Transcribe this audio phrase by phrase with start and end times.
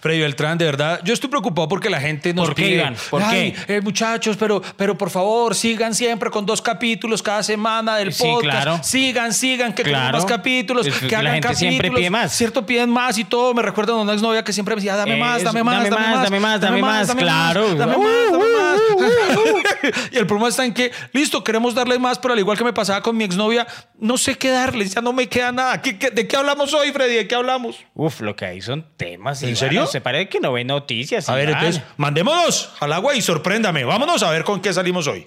[0.00, 2.96] Freddy Beltrán, de verdad, yo estoy preocupado porque la gente nos ¿Por qué, pide, Iván?
[3.10, 3.76] ¿Por "Ay, qué?
[3.76, 8.22] eh, muchachos, pero, pero por favor, sigan siempre con dos capítulos cada semana del Sí,
[8.22, 8.62] podcast.
[8.62, 8.80] claro.
[8.82, 10.18] Sigan, sigan, que tengan Claro.
[10.18, 11.58] más capítulos, Es- que la hagan gente capítulos.
[11.72, 12.32] siempre pide más.
[12.32, 13.54] Cierto, piden más y todo.
[13.54, 15.90] Me recuerda a una exnovia que siempre me decía, dame más, Eso, dame más, dame
[15.96, 17.74] más, dame más, dame más, claro.
[17.74, 18.78] Dame Uh, más, dame más.
[18.96, 19.58] uh,
[20.12, 22.72] y el problema está en que, listo, queremos darle más, pero al igual que me
[22.72, 23.66] pasaba con mi exnovia,
[23.98, 25.80] no sé qué darles, ya no me queda nada.
[25.82, 27.14] ¿Qué- qué- de qué hablamos hoy, Freddy?
[27.16, 27.76] ¿De qué hablamos?
[27.94, 29.42] Uf, lo que hay son temas.
[29.42, 29.87] ¿En Iván, serio?
[29.90, 31.28] Se parece que no ve noticias.
[31.28, 31.64] A ver, Iván.
[31.64, 33.84] entonces, mandémonos al agua y sorpréndame.
[33.84, 35.24] Vámonos a ver con qué salimos hoy.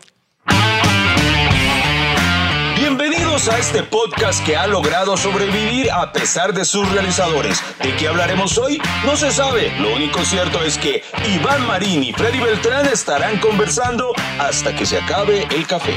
[2.76, 7.62] Bienvenidos a este podcast que ha logrado sobrevivir a pesar de sus realizadores.
[7.82, 8.82] ¿De qué hablaremos hoy?
[9.06, 9.72] No se sabe.
[9.80, 14.98] Lo único cierto es que Iván Marín y Freddy Beltrán estarán conversando hasta que se
[14.98, 15.96] acabe el café.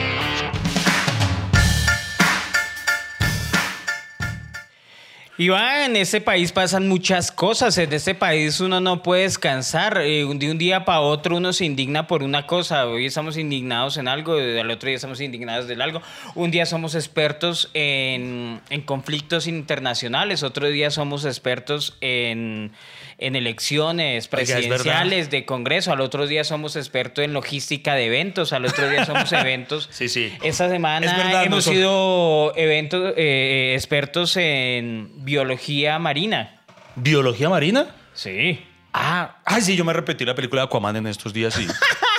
[5.36, 7.76] Iván, en este país pasan muchas cosas.
[7.78, 10.00] En este país uno no puede descansar.
[10.00, 12.86] Eh, de un día para otro uno se indigna por una cosa.
[12.86, 16.02] Hoy estamos indignados en algo, al otro día estamos indignados del algo.
[16.36, 22.70] Un día somos expertos en, en conflictos internacionales, otro día somos expertos en,
[23.18, 28.64] en elecciones presidenciales de Congreso, al otro día somos expertos en logística de eventos, al
[28.66, 29.88] otro día somos eventos.
[29.92, 30.32] Sí, sí.
[30.42, 36.60] Esta semana Es verdad, hemos sido eventos, eh, expertos en biología marina.
[36.96, 37.86] ¿Biología marina?
[38.14, 38.60] Sí.
[38.96, 41.66] Ah, ay, sí, yo me repetí la película de Aquaman en estos días, sí.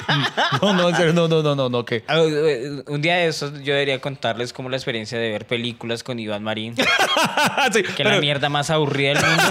[0.62, 2.04] no, no, en serio, no, no, no, no, no, ¿qué?
[2.06, 6.04] Ah, eh, Un día de esos yo debería contarles como la experiencia de ver películas
[6.04, 9.44] con Iván Marín, que es pero- la mierda más aburrida del mundo.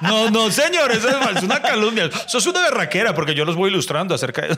[0.00, 2.06] No, no, señor, eso es, mal, es una calumnia.
[2.26, 4.56] Eso es una berraquera, porque yo los voy ilustrando acerca de.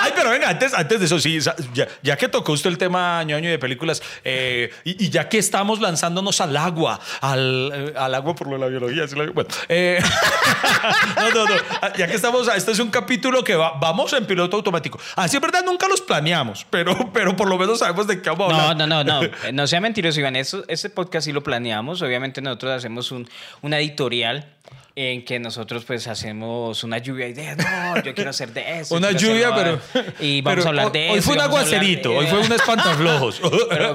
[0.00, 1.38] Ay, pero venga, antes, antes de eso, sí,
[1.72, 5.38] ya, ya que tocó usted el tema ñoño de películas, eh, y, y ya que
[5.38, 9.30] estamos lanzándonos al agua, al, eh, al agua por lo de la biología, sí, la-
[9.30, 10.00] bueno, eh,
[11.16, 11.54] no, no, no,
[11.96, 14.98] ya que estamos, este es un capítulo que va- vamos en piloto automático.
[15.16, 18.52] Así es verdad, nunca los planeamos, pero, pero por lo menos sabemos de qué vamos
[18.52, 18.88] a No, hablar.
[18.88, 19.22] no, no, no.
[19.44, 20.36] Eh, No sea mentiroso, Iván.
[20.36, 22.00] Eso, este podcast sí lo planeamos.
[22.02, 23.28] Obviamente nosotros hacemos un,
[23.62, 24.50] una editorial
[24.96, 27.56] en que nosotros pues hacemos una lluvia de ideas.
[27.56, 28.94] No, yo quiero hacer de eso.
[28.94, 29.80] Una lluvia, pero.
[30.20, 31.14] Y vamos pero a hablar hoy- de eso.
[31.14, 33.40] Hoy fue un a aguacerito, de- hoy fue un espantaflojos.
[33.70, 33.94] Pero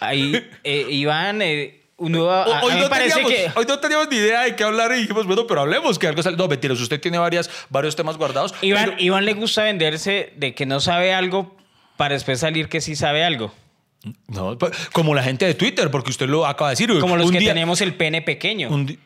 [0.00, 3.50] ahí, eh, Iván, eh, uno, a, a Hoy mí no, teníamos, que...
[3.56, 6.22] hoy no teníamos ni idea de qué hablar y dijimos, bueno, pero hablemos que algo
[6.22, 6.36] sale.
[6.36, 8.54] No, mentiras, usted tiene varias, varios temas guardados.
[8.62, 11.56] Iván, pero- Iván le gusta venderse de que no sabe algo
[11.96, 13.52] para después salir que sí sabe algo.
[14.28, 14.56] No,
[14.92, 17.00] como la gente de Twitter, porque usted lo acaba de decir.
[17.00, 18.68] Como los un que día- tenemos el pene pequeño.
[18.68, 18.96] un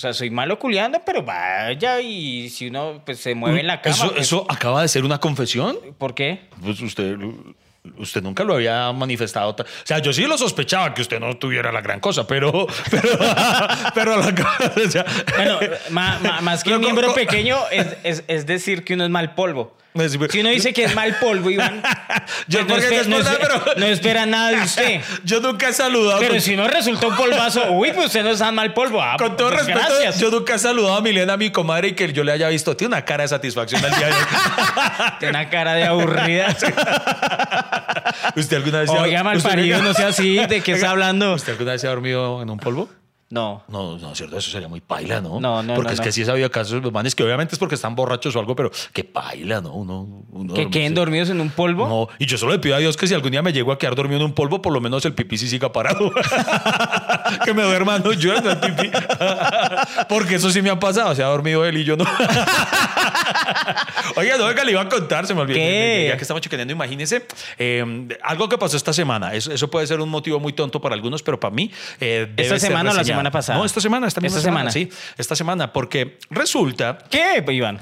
[0.00, 3.82] O sea, soy malo culiando, pero vaya y si uno pues, se mueve en la
[3.82, 3.94] cama.
[3.94, 5.76] ¿Eso, pues, ¿Eso acaba de ser una confesión?
[5.98, 6.48] ¿Por qué?
[6.62, 7.18] Pues usted,
[7.98, 9.54] usted nunca lo había manifestado.
[9.54, 12.66] ta- O sea, yo sí lo sospechaba que usted no tuviera la gran cosa, pero.
[12.90, 13.08] Pero,
[13.94, 14.34] pero la,
[14.86, 15.04] o sea,
[15.36, 15.58] Bueno,
[15.90, 19.34] ma- ma- más que un miembro pequeño es, es- es decir que uno es mal
[19.34, 19.76] polvo.
[20.30, 21.82] Si uno dice que es mal polvo, Iván,
[22.46, 25.00] Yo pues no, porque espe- es no pero- no espera nada de usted.
[25.24, 26.20] Yo nunca he saludado.
[26.20, 29.02] Pero con- si no resultó un polvazo, uy, pues usted no es mal polvo.
[29.02, 30.20] Ah, Con todo pues respeto, gracias.
[30.20, 32.76] yo nunca he saludado a Milena, mi comadre, y que yo le haya visto.
[32.76, 34.18] Tiene una cara de satisfacción al día de hoy.
[35.18, 36.56] Tiene una cara de aburrida.
[38.36, 40.38] ¿Usted alguna vez se ha- Oiga, mal parido, no sea así.
[40.46, 41.34] ¿De qué está hablando?
[41.34, 42.88] ¿Usted alguna vez se ha dormido en un polvo?
[43.30, 43.62] No.
[43.68, 45.38] No, no, cierto, eso sería muy paila, ¿no?
[45.38, 46.04] No, no, Porque no, es no.
[46.04, 48.40] que sí he sabido casos de los manes que obviamente es porque están borrachos o
[48.40, 49.72] algo, pero que paila, ¿no?
[49.72, 51.86] Uno, uno ¿Que queden dormidos en un polvo?
[51.88, 53.78] No, y yo solo le pido a Dios que si algún día me llego a
[53.78, 56.12] quedar dormido en un polvo, por lo menos el pipí sí siga parado.
[57.44, 58.90] que me duerma no yo el pipí.
[60.08, 62.04] Porque eso sí me ha pasado, se ha dormido él y yo no.
[64.16, 65.58] Oiga, no, venga, le iba a contar, se me olvidó.
[65.58, 66.06] ¿Qué?
[66.08, 67.26] Ya que estamos chicaneando, imagínese
[67.58, 69.34] eh, algo que pasó esta semana.
[69.34, 71.70] Eso, eso puede ser un motivo muy tonto para algunos, pero para mí.
[72.00, 73.58] eh, debe ¿Esta ser semana o la semana pasada?
[73.58, 74.70] No, esta semana, esta misma Esta semana.
[74.70, 74.90] semana.
[74.92, 76.98] Sí, esta semana, porque resulta.
[77.10, 77.78] ¿Qué, Iván?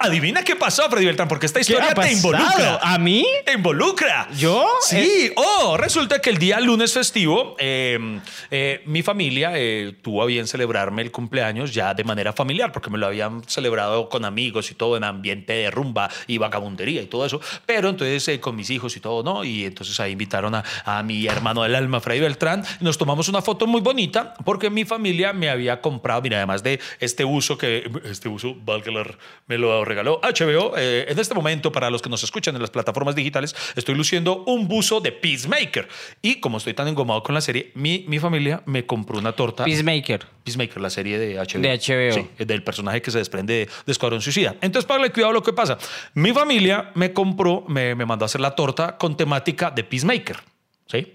[0.00, 2.78] Adivina qué pasó, Freddy Beltrán, porque esta ¿Qué historia te involucra.
[2.82, 3.26] ¿A mí?
[3.44, 4.28] Te involucra.
[4.36, 4.66] ¿Yo?
[4.82, 5.32] Sí.
[5.36, 8.20] Oh, resulta que el día lunes festivo, eh,
[8.50, 12.90] eh, mi familia eh, tuvo a bien celebrarme el cumpleaños ya de manera familiar, porque
[12.90, 17.06] me lo habían celebrado con amigos y todo en ambiente de rumba y vagabundería y
[17.06, 17.40] todo eso.
[17.66, 19.44] Pero entonces eh, con mis hijos y todo, ¿no?
[19.44, 22.64] Y entonces ahí invitaron a, a mi hermano del alma, Freddy Beltrán.
[22.80, 26.62] y Nos tomamos una foto muy bonita porque mi familia me había comprado, mira, además
[26.62, 30.74] de este uso que, este uso, valga la- me lo regaló HBO.
[30.76, 34.44] eh, en este momento, para los que nos escuchan en las plataformas digitales, estoy luciendo
[34.44, 35.88] un buzo de Peacemaker.
[36.22, 39.64] Y como estoy tan engomado con la serie, mi, mi familia me compró una torta.
[39.64, 40.26] Peacemaker.
[40.44, 41.60] Peacemaker, la serie de HBO.
[41.60, 42.12] De HBO.
[42.38, 44.56] Sí, del personaje que se desprende de, de Escuadrón Suicida.
[44.60, 45.76] Entonces, para cuidado lo que pasa.
[46.14, 50.38] Mi familia me compró, me, me mandó a hacer la torta con temática de Peacemaker.
[50.86, 51.14] ¿Sí?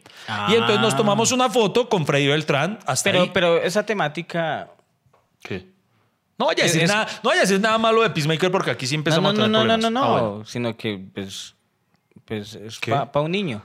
[0.50, 0.98] Y entonces nos Ah.
[0.98, 3.32] tomamos una foto con Freddy Beltrán hasta Pero, ahí.
[3.34, 4.70] pero esa temática
[5.42, 5.66] ¿Qué?
[6.38, 8.72] No vaya a decir, Es- nada, no vaya a decir nada malo de Peacemaker porque
[8.72, 9.92] aquí sí No, empezamos no, a no, tener no, no, problemas.
[9.92, 10.46] no, Ah, bueno.
[10.46, 11.56] sino que pues,
[12.26, 13.62] pues es para un niño.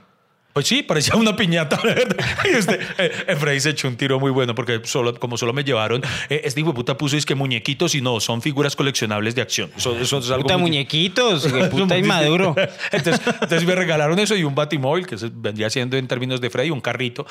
[0.51, 1.79] Pues sí, parecía una piñata.
[2.51, 5.63] y usted, eh, Efraín se echó un tiro muy bueno porque solo, como solo me
[5.63, 9.35] llevaron, eh, este hijo de puta puso es que muñequitos y no, son figuras coleccionables
[9.35, 9.69] de acción.
[9.77, 12.55] Eso, eso es algo Puta muy- muñequitos, puta inmaduro.
[12.91, 16.49] Entonces, entonces me regalaron eso y un batimóvil, que se vendría siendo en términos de
[16.49, 17.25] Freddy un carrito.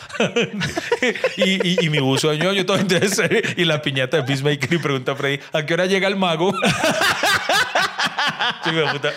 [1.37, 2.79] y, y- y mi buzo de ñoño, todo.
[2.79, 6.07] Entonces, eh, y la piñata de Peacemaker y pregunta a Freddy, ¿a qué hora llega
[6.09, 6.55] el mago?
[8.65, 9.13] Sí, hijo de puta.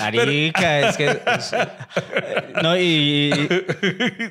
[0.00, 1.06] Marica, es que.
[1.06, 1.54] es-
[2.62, 3.48] no, y, y-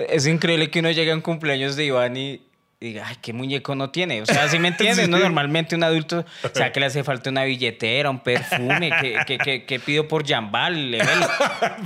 [0.09, 2.41] es increíble que uno llegue a un cumpleaños de Iván y
[2.79, 4.21] diga, ay, qué muñeco no tiene.
[4.21, 5.05] O sea, ¿sí me entiendes?
[5.05, 5.11] Sí.
[5.11, 5.17] ¿no?
[5.17, 9.37] Normalmente un adulto, o sea, que le hace falta una billetera, un perfume, que, que,
[9.39, 10.95] que, que pido por Jambal.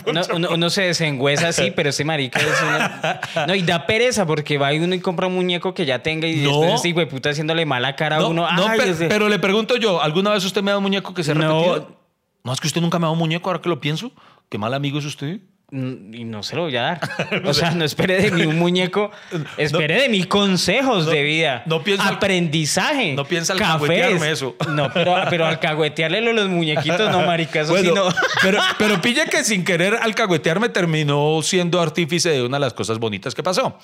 [0.05, 4.25] Uno, uno- uno se desengüeza así, pero ese marica es una- No, y da pereza
[4.25, 6.49] porque va y uno y compra un muñeco que ya tenga y No.
[6.49, 8.51] después ese hijo de puta haciéndole mala cara a No, uno.
[8.51, 10.83] no, Ay, pe- ese- pero le pregunto yo, ¿alguna vez usted me ha dado un
[10.83, 11.63] muñeco que se ha No.
[11.63, 12.01] repetido?
[12.43, 14.11] No, es que usted nunca me ha dado un muñeco, ahora que lo pienso.
[14.49, 15.39] Qué mal amigo es usted.
[15.73, 16.99] Mm, Y no se lo voy a dar.
[17.45, 19.09] O sea, no espere de mí un muñeco,
[19.57, 21.63] espere de mí consejos de vida.
[21.65, 23.13] no piensa- aprendizaje.
[23.13, 24.55] no piensa alcahuetearme eso.
[24.69, 28.15] No, pero, pero alcahuetearle los muñequitos, no, marica, eso sí Bueno, no.
[28.41, 32.99] pero, pero pille que sin querer alcahuetearme terminó siendo artífice de una de las cosas
[32.99, 33.77] bonitas que pasó.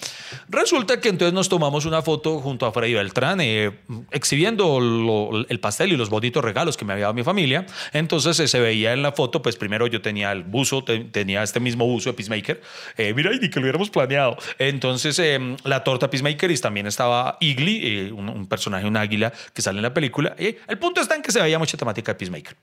[0.49, 3.71] Resulta que entonces nos tomamos una foto junto a Freddy Beltrán eh,
[4.11, 7.65] exhibiendo lo- el pastel y los bonitos regalos que me había dado mi familia.
[7.93, 11.43] Entonces eh, se veía en la foto, pues primero yo tenía el buzo, te- tenía
[11.43, 12.61] este mismo buzo de Peacemaker.
[12.97, 14.37] Eh, mira, y ni que lo hubiéramos planeado.
[14.57, 19.61] Entonces eh, la torta Peacemaker y también estaba Igly, eh, un, personaje, un águila que
[19.61, 20.35] sale en la película.
[20.37, 22.55] El punto está en que se veía mucha temática de Peacemaker.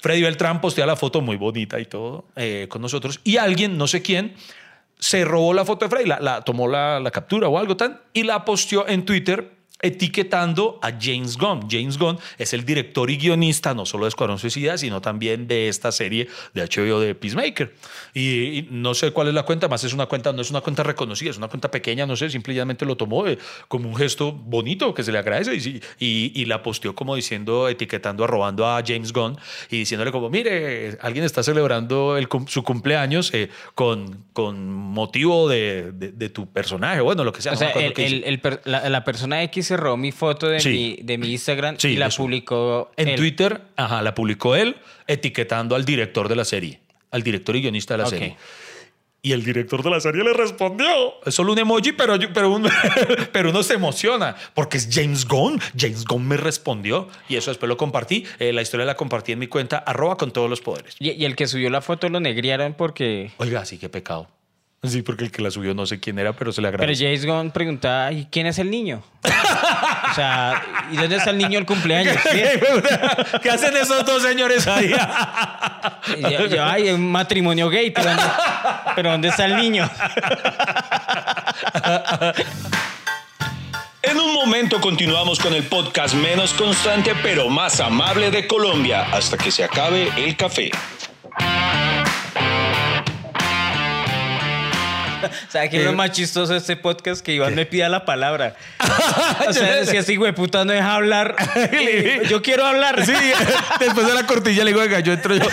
[0.00, 3.20] Freddy Beltrán postea la foto muy bonita y todo eh, con nosotros.
[3.24, 4.34] Y alguien, no sé quién,
[4.98, 8.00] se robó la foto de Freddy, la, la- tomó la, la captura o algo tan,
[8.12, 11.68] y la posteó en Twitter etiquetando a James Gunn.
[11.70, 15.68] James Gunn es el director y guionista no solo de Escuadrón Suicida, sino también de
[15.68, 17.74] esta serie de HBO de Peacemaker.
[18.14, 20.60] Y, y no sé cuál es la cuenta, más es una cuenta, no es una
[20.60, 23.38] cuenta reconocida, es una cuenta pequeña, no sé, simplemente lo tomó eh,
[23.68, 27.14] como un gesto bonito que se le agradece y, sí- y, y la posteó como
[27.14, 29.36] diciendo, etiquetando, arrobando a James Gunn
[29.70, 35.92] y diciéndole como, mire, alguien está celebrando el su cumpleaños eh, con, con motivo de,
[35.92, 37.52] de- de tu personaje, bueno, lo que sea.
[37.52, 38.28] O no sea, el- qué el- dice.
[38.28, 40.68] el per- la, la persona X cerró mi foto de, Sí.
[40.70, 42.22] mi, de mi Instagram Sí, y la eso.
[42.22, 43.16] publicó En él.
[43.16, 44.76] Twitter, ajá, la publicó él
[45.06, 46.80] etiquetando al director de la serie,
[47.10, 48.36] al director y guionista de la serie.
[49.20, 50.86] Y el director de la serie le respondió.
[51.26, 52.68] Es solo un emoji, pero, yo- pero, un-
[53.32, 55.60] pero uno se emociona porque es James Gunn.
[55.76, 58.24] James Gunn me respondió y eso después lo compartí.
[58.38, 60.94] Eh, la historia la compartí en mi cuenta, arroba con todos los poderes.
[61.00, 63.32] Y, y el que subió la foto lo negriaron porque...
[63.38, 64.28] Oiga, sí, qué pecado.
[64.84, 67.04] Sí, porque el que la subió no sé quién era, pero se le Pero agradece.
[67.04, 69.02] James Gunn preguntaba, ¿y quién es el niño?
[69.24, 72.16] o sea, ¿y dónde está el niño del cumpleaños?
[72.30, 72.42] ¿Sí?
[73.42, 74.94] ¿Qué hacen esos dos señores ahí?
[76.20, 78.22] Yo, yo, ay, un matrimonio gay, pero ¿dónde,
[78.94, 79.90] pero ¿dónde está el niño?
[84.02, 89.36] En un momento continuamos con el podcast menos constante pero más amable de Colombia hasta
[89.36, 90.70] que se acabe el café.
[95.48, 97.24] ¿Sabes qué es lo más chistoso de este podcast?
[97.24, 98.56] Que Iván me pida la palabra.
[99.48, 101.34] O sea, si hijo de puta no deja hablar,
[102.28, 103.04] yo quiero hablar.
[103.06, 103.12] Sí,
[103.80, 105.46] después de la cortilla le digo, venga, yo entro yo.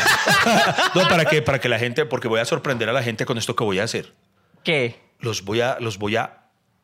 [0.94, 1.42] No, ¿para qué?
[1.42, 3.80] Para que la gente, porque voy a sorprender a la gente con esto que voy
[3.80, 4.14] a hacer.
[4.64, 5.00] ¿Qué?
[5.20, 6.40] Los voy a, los voy a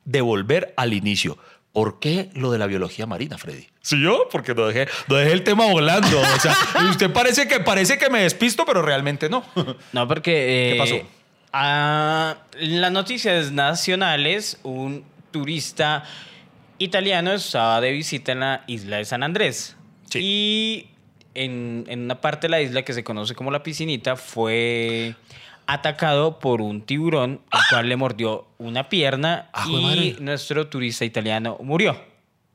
[0.06, 1.38] devolver al inicio.
[1.74, 3.68] ¿Por qué lo de la biología marina, Freddy?
[3.82, 6.20] Sí, yo, porque no dejé, no dejé el tema volando.
[6.20, 6.56] O sea,
[6.90, 9.46] usted parece que, parece que me despisto, pero realmente no.
[9.92, 10.32] No, porque...
[10.32, 11.21] ¿Qué eh, pasó?
[11.54, 16.04] Ah, en las noticias nacionales, un turista
[16.78, 19.76] italiano estaba de visita en la isla de San Andrés.
[20.10, 20.20] Sí.
[20.22, 20.90] Y
[21.36, 25.16] en, en una parte de la isla que se conoce como la piscinita fue
[25.68, 31.58] atacado por un tiburón, el cual le mordió una pierna Ah, y nuestro turista italiano
[31.62, 32.11] murió.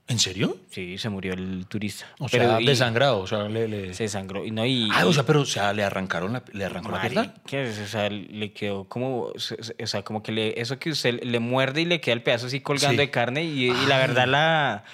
[0.09, 0.57] ¿En serio?
[0.71, 2.07] Sí, se murió el turista.
[2.21, 3.19] O Pero sea, y- desangrado.
[3.19, 4.45] O sea, le, le- Se desangró.
[4.47, 7.01] Y no, y, Ah, o sea, pero o sea, le arrancaron la, le arrancó la
[7.01, 7.23] pierna.
[7.23, 9.39] Marica, O sea, le quedó como, o
[9.87, 12.61] sea, como que le, eso que usted le muerde y le queda el pedazo así
[12.61, 12.97] colgando Sí.
[12.99, 14.85] de carne y, y la verdad la,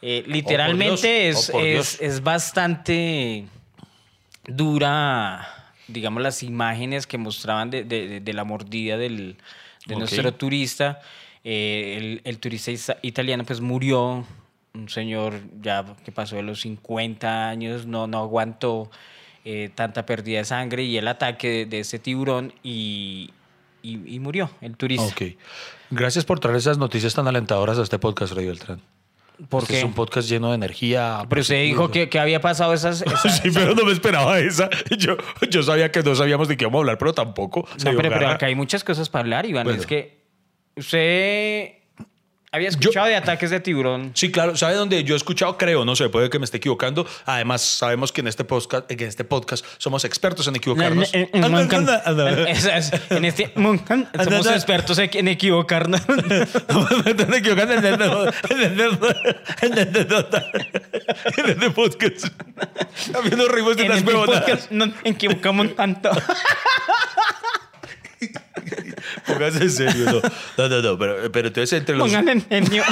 [0.00, 1.98] eh, literalmente Dios, es, oh, es, Dios.
[2.00, 3.46] es bastante
[4.46, 5.48] dura,
[5.88, 9.36] digamos, las imágenes que mostraban de, de- la mordida del,
[9.86, 11.00] de nuestro turista.
[11.48, 12.72] Eh, el, el turista
[13.02, 14.24] italiano pues murió,
[14.74, 18.90] un señor ya que pasó de los 50 años, no, no aguantó
[19.44, 23.30] eh, tanta pérdida de sangre y el ataque de, de ese tiburón y,
[23.80, 25.06] y- y murió el turista.
[25.06, 25.22] Ok.
[25.92, 28.80] Gracias por traer esas noticias tan alentadoras a este podcast, Freddy Beltrán.
[29.48, 31.24] ¿Por este es un podcast lleno de energía.
[31.28, 33.02] Pero usted dijo que, que había pasado esas...
[33.06, 34.68] esas- Sí, pero no me esperaba esa.
[34.98, 35.16] Yo,
[35.48, 37.68] yo sabía que no sabíamos de qué íbamos a hablar, pero tampoco.
[37.84, 39.62] No, pero, pero acá hay muchas cosas para hablar, Iván.
[39.62, 39.78] Bueno.
[39.78, 40.25] Es que
[40.76, 41.72] usted
[42.52, 44.12] había escuchado de ataques de tiburón.
[44.14, 44.56] Sí, claro.
[44.56, 45.58] ¿Sabe dónde yo he escuchado?
[45.58, 47.06] Creo, no sé, puede que me esté equivocando.
[47.26, 51.10] Además, sabemos que en este podcast, en este podcast somos expertos en equivocarnos.
[51.12, 51.28] En,
[53.24, 56.00] este Moncan somos expertos en equivocarnos.
[59.66, 59.74] En
[61.36, 62.26] en este podcast.
[63.12, 66.10] También nos rimos de en las este podcast nos equivocamos tanto.
[69.38, 70.20] Póngase en serio, no.
[70.58, 70.98] No, no, no.
[70.98, 72.08] Pero, pero entonces entre los.
[72.08, 72.82] Pongan en genio.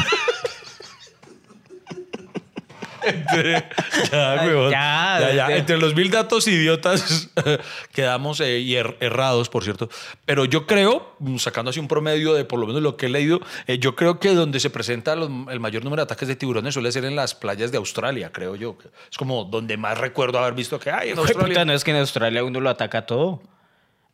[3.07, 3.69] entre-
[4.11, 4.71] ya, huevón.
[4.71, 7.29] Ya, ya, Entre los mil datos idiotas
[7.93, 9.91] quedamos eh, y er- errados, por cierto.
[10.25, 13.41] Pero yo creo, sacando así un promedio de por lo menos lo que he leído,
[13.67, 16.73] eh, yo creo que donde se presenta los- el mayor número de ataques de tiburones
[16.73, 18.79] suele ser en las playas de Australia, creo yo.
[19.11, 21.49] Es como donde más recuerdo haber visto que hay en Australia.
[21.49, 23.43] puta, no es que en Australia uno lo ataca todo.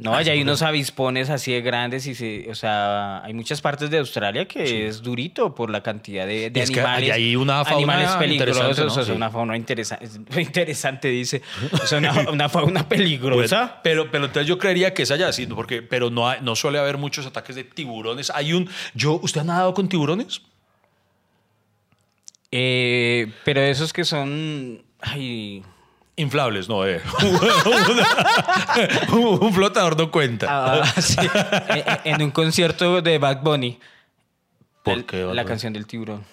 [0.02, 3.90] No, allá hay unos avispones así de grandes y se, o sea, hay muchas partes
[3.90, 7.76] de Australia que es durito por la cantidad de, de es que hay una fauna
[7.76, 8.86] animales peligrosos, interesante, ¿no?
[8.86, 9.12] o sea, Sí.
[9.12, 10.06] una fauna interesante,
[10.40, 11.42] interesante dice,
[11.72, 13.80] o sea, una, una fauna peligrosa.
[13.84, 16.78] pero, pero entonces yo creería que es allá, sí, porque, pero no, hay- no suele
[16.78, 18.30] haber muchos ataques de tiburones.
[18.30, 18.70] Hay un.
[18.94, 20.40] Yo, ¿Usted ha nadado con tiburones?
[22.52, 25.62] Eh, pero esos que son, ay,
[26.20, 27.00] Inflables, no, eh.
[29.12, 30.46] un, flotador no cuenta.
[30.82, 31.16] ah, sí,
[32.04, 33.78] en, en un concierto de Bad Bunny,
[34.82, 35.48] ¿Por qué, Bad la Bunny?
[35.48, 36.24] canción del tiburón.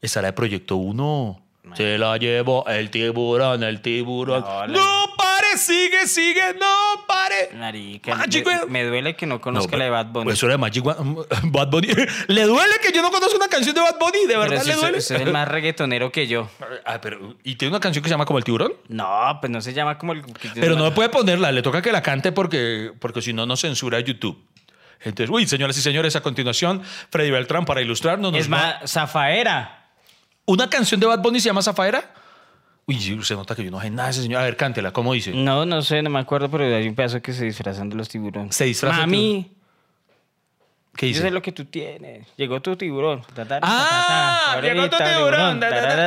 [0.00, 1.40] Esa era de Proyecto 1.
[1.74, 4.42] Se la llevó el tiburón, el tiburón.
[4.42, 5.06] No, No,
[5.56, 7.50] sigue, sigue, no pare.
[7.54, 10.24] Marica, Magic me, duele que no No, conozca la de Bad Bunny.
[10.24, 11.88] Pues eso era de Magic One- Bad Bunny.
[12.28, 14.20] ¿Le duele que yo no conozco una canción de Bad Bunny?
[14.20, 14.98] ¿De Pero verdad si le usted- duele?
[14.98, 16.48] usted es el más reggaetonero que yo.
[16.84, 18.72] Ah, pero, ¿Y tiene una canción que se llama como el tiburón?
[18.88, 20.22] No, pues no se llama como el...
[20.54, 23.60] Pero no me puede ponerla, le toca que la cante porque, porque si no, nos
[23.60, 24.42] censura YouTube.
[25.00, 28.32] Entonces, uy, señoras y señores, a continuación, Freddy Beltrán para ilustrarnos.
[28.32, 29.90] nos Es va- más, Zafaera.
[30.46, 32.12] ¿Una canción de Bad Bunny se llama Zafaera?
[32.86, 34.42] Uy, se nota que yo no sé nada de ese señor.
[34.42, 35.32] A ver, cántela, ¿cómo dice?
[35.32, 38.08] No, no sé, no me acuerdo, pero hay un pedazo que se disfrazan de los
[38.08, 38.54] tiburones.
[38.54, 39.50] Se disfrazan Mami,
[40.96, 41.22] ¿Qué yo dice?
[41.22, 42.28] sé lo que tú tienes.
[42.36, 43.22] Llegó tu tiburón.
[43.34, 45.60] Ta, ta, ta, Ah, llegó tu tiburón,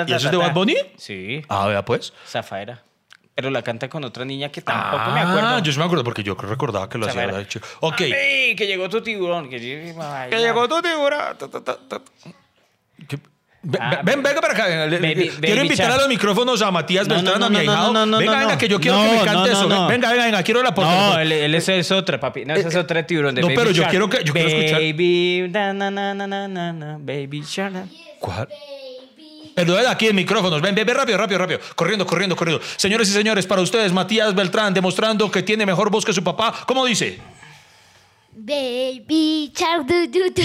[0.08, 0.38] ¿Y eso es de.
[0.38, 0.76] Bad Bunny?
[0.98, 2.14] Sí, Ah, vea pues.
[2.28, 2.84] Zafaera.
[3.36, 5.60] Pero la canta con otra niña que tampoco ah, me acuerdo.
[5.60, 7.28] yo sí me acuerdo porque yo recordaba que lo hacía.
[7.28, 7.60] De hecho.
[7.82, 8.02] Ok.
[8.02, 9.50] Mami, que llegó tu tiburón.
[9.50, 11.38] Que, Que llegó tu tiburón.
[11.38, 12.02] ta,
[13.80, 14.66] Ah, ven, venga para acá.
[14.68, 17.56] Baby- quiero Baby invitar a los micrófonos a Matías No, no, Beltrán, no, a mi
[17.58, 17.94] no, no, ahijado.
[17.94, 18.58] no, no, venga, no, venga, no.
[18.60, 19.68] que yo quiero No, que me cante no, no, eso.
[19.68, 19.88] no.
[19.88, 21.20] Venga, venga, venga, quiero la No, aportación.
[21.22, 22.46] él, él ese es otra, papi.
[22.46, 23.36] No, ese es otra de tiburón.
[23.36, 26.28] De no, Baby pero yo quiero que- yo quiero escuchar- Baby, na, na, na, na,
[26.28, 27.74] na, na, na, Baby Shark.
[28.20, 28.48] ¿Cuál?
[29.54, 30.62] Perdón, aquí en micrófonos.
[30.62, 31.60] Ven, ven, ven, rápido, rápido, rápido.
[31.76, 32.64] Corriendo, corriendo, corriendo.
[32.76, 36.54] Señores y señores, para ustedes, Matías Beltrán demostrando que tiene mejor voz que su papá.
[36.68, 37.20] ¿Cómo dice?
[38.40, 40.44] Baby Shark du, du, du.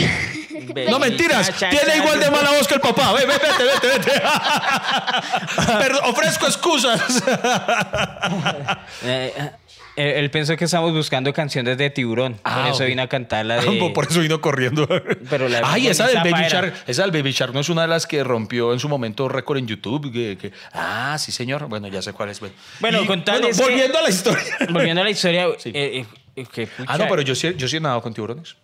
[0.75, 3.13] Baby No mentiras, Shark, tiene Shark, igual de mala voz que el papá.
[3.13, 4.23] Vete, vete, vete.
[6.05, 7.23] Ofrezco excusas.
[9.05, 9.51] Eh, eh,
[9.97, 12.39] él, él pensó que estábamos buscando canciones de tiburón.
[12.45, 13.91] Ah, por eso vino a cantar la de...
[13.95, 14.87] Por eso vino corriendo.
[15.29, 16.45] Pero la de Ay, esa del Baby.
[16.49, 19.29] Shark, esa del Baby Shark no es una de las que rompió en su momento
[19.29, 20.11] récord en YouTube.
[20.13, 21.67] que- que- ah, sí, señor.
[21.67, 22.41] Bueno, ya sé cuál es.
[22.41, 24.57] Bueno, Bueno, Y, con tal bueno, es que- volviendo a la historia.
[24.71, 25.47] Volviendo a la historia...
[25.59, 25.73] Sí.
[25.75, 26.07] eh,
[26.87, 28.57] Ah, no, pero yo sí, yo sí he nadado con tiburones.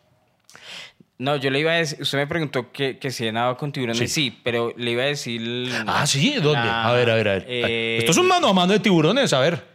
[1.19, 2.01] No, yo le iba a decir...
[2.01, 3.99] Usted me preguntó que, que si he nadado con tiburones.
[3.99, 4.07] Sí.
[4.31, 5.69] Sí, pero le iba a decir...
[5.87, 6.53] Ah, sí, ¿dónde?
[6.53, 7.45] la- a ver, a ver, a ver.
[7.49, 9.67] eh, Esto es un mano a mano de tiburones, a ver.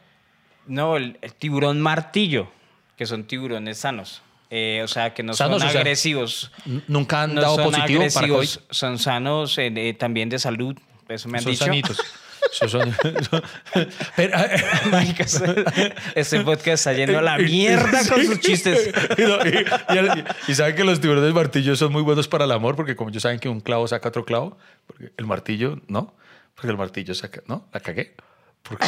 [0.67, 2.49] No, el, el tiburón martillo,
[2.97, 4.21] que son tiburones sanos.
[4.49, 6.51] Eh, o sea, que no Sanos, son o sea, agresivos.
[6.65, 8.49] N- ¿Nunca han No dado son positivo para COVID?
[8.69, 10.77] son sanos eh, eh, también de salud.
[11.09, 11.65] Eso me han Son dicho.
[11.65, 12.01] sanitos.
[12.53, 12.95] Son- son-
[13.29, 13.43] son-
[14.15, 14.37] Pero,
[14.91, 15.25] Marica,
[16.15, 18.91] este podcast está yendo a la mierda con sus chistes.
[19.17, 22.45] Y, no, y- y el- y saben que los tiburones martillos son muy buenos para
[22.45, 24.57] el amor, porque como ellos saben que un clavo saca otro clavo,
[24.87, 26.15] porque el martillo, ¿no?
[26.55, 27.67] Porque el martillo saca, ¿no?
[27.73, 28.15] La cagué.
[28.61, 28.87] Porque...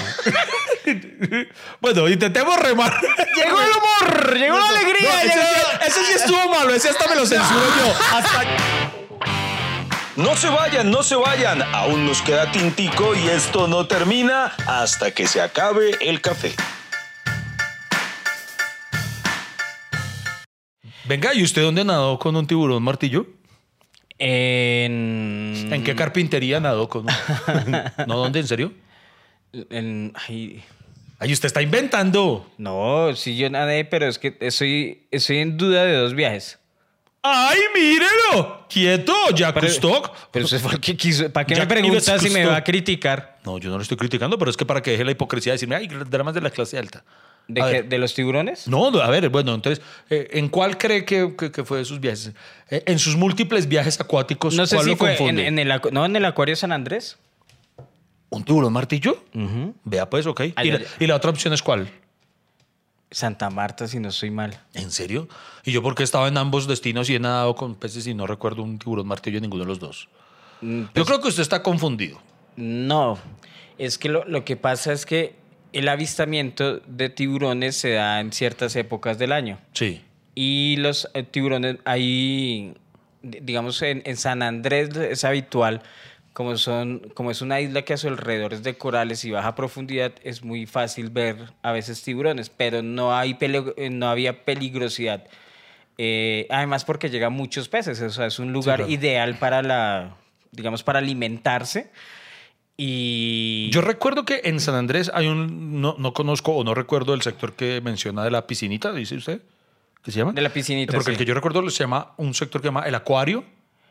[1.81, 2.93] bueno, intentemos remar.
[3.35, 5.09] Llegó el humor, llegó la alegría.
[5.11, 7.93] No, ese, llegó- ese sí estuvo malo, ese hasta me lo censuro yo.
[8.15, 8.84] Hasta...
[10.17, 11.61] No se vayan, no se vayan.
[11.61, 16.53] Aún nos queda tintico y esto no termina hasta que se acabe el café.
[21.05, 23.27] Venga, ¿y usted dónde nadó con un tiburón martillo?
[24.17, 27.71] En, ¿En qué carpintería nadó con un...
[28.07, 28.39] ¿No, dónde?
[28.39, 28.71] ¿En serio?
[29.69, 30.63] en- ay,
[31.19, 32.49] Ay, usted está inventando.
[32.57, 36.59] no, sí yo nadé, pero es que estoy, estoy en duda de dos viajes.
[37.27, 38.65] ¡Ay, mírelo!
[38.69, 39.13] ¡Quieto!
[39.33, 40.11] Jack Pero- Stock.
[40.31, 41.31] Pero el que quiso.
[41.31, 43.39] ¿Para qué me preguntas Ives si me va a criticar?
[43.43, 45.55] No, yo no lo estoy criticando, pero es que para que deje la hipocresía de
[45.55, 47.03] decirme, ay, dramas de la clase alta.
[47.47, 47.85] ¿De, ver.
[47.89, 48.67] ¿De los tiburones?
[48.67, 51.99] No, a ver, bueno, entonces, eh, ¿en cuál cree que, que- que fue de sus
[51.99, 52.31] viajes?
[52.69, 55.47] Eh, en sus múltiples viajes acuáticos, No sé ¿cuál si lo fue en, confunde?
[55.47, 57.17] en el, acu- no, en el Acuario San Andrés.
[58.29, 59.23] ¿Un tiburón martillo?
[59.83, 60.41] Vea, pues, ok.
[60.55, 61.87] Ay, ¿Y, la, y la otra opción es cuál?
[63.11, 64.59] Santa Marta, si no estoy mal.
[64.73, 65.27] ¿En serio?
[65.63, 68.27] Y yo porque he estado en ambos destinos y he nadado con peces y no
[68.27, 70.09] recuerdo un tiburón martillo en ninguno de los dos.
[70.61, 72.19] Mm, Yo creo que usted está confundido.
[72.57, 73.17] No,
[73.77, 75.35] es que lo, lo que pasa es que
[75.73, 79.59] el avistamiento de tiburones se da en ciertas épocas del año.
[79.73, 80.01] Sí.
[80.33, 82.73] Y los eh, tiburones ahí,
[83.21, 85.81] di- digamos, en, en San Andrés es habitual,
[86.35, 89.55] como, son, como es una isla que a su alrededor es de corales y baja
[89.55, 95.23] profundidad, es muy fácil ver a veces tiburones, pero no, hay eh, no había peligrosidad.
[95.97, 98.91] Eh, además porque llegan muchos peces, o sea, es un lugar claro.
[98.91, 100.17] ideal para la,
[100.51, 101.89] digamos, para alimentarse.
[102.75, 107.13] Y Yo recuerdo que en San Andrés hay un, no, no conozco o no recuerdo
[107.13, 109.41] el sector que menciona de la piscinita, dice usted,
[110.03, 110.33] ¿qué se llama?
[110.33, 111.23] De la piscinita, Porque el sí.
[111.23, 113.45] que yo recuerdo se llama un sector que se llama el acuario,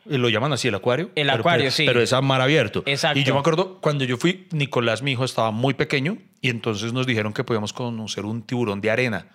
[0.07, 1.11] lo llaman así el acuario.
[1.15, 1.87] El pero- acuario, pero- sí.
[1.87, 2.83] Pero es a mar abierto.
[2.87, 3.19] Exacto.
[3.19, 6.93] Y yo me acuerdo cuando yo fui, Nicolás, mi hijo, estaba muy pequeño y entonces
[6.93, 9.27] nos dijeron que podíamos conocer un tiburón de arena.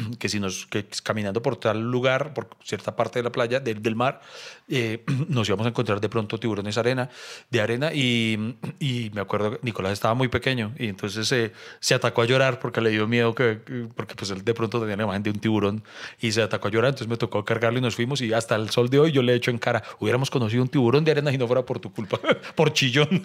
[0.18, 3.82] que si nos que caminando por tal lugar, por cierta parte de la playa, del,
[3.82, 4.20] del mar,
[4.68, 7.10] eh, nos íbamos a encontrar de pronto tiburones arena,
[7.50, 11.94] de arena y, y me acuerdo que Nicolás estaba muy pequeño y entonces eh, se
[11.94, 14.96] atacó a llorar porque le dio miedo que, que- porque pues él de pronto tenía
[14.96, 15.82] la imagen de un tiburón
[16.20, 18.70] y se atacó a llorar, entonces me tocó cargarlo y nos fuimos y hasta el
[18.70, 21.32] sol de hoy yo le he hecho en cara, hubiéramos conocido un tiburón de arena
[21.32, 22.18] y no fuera por tu culpa,
[22.54, 23.22] por chillón.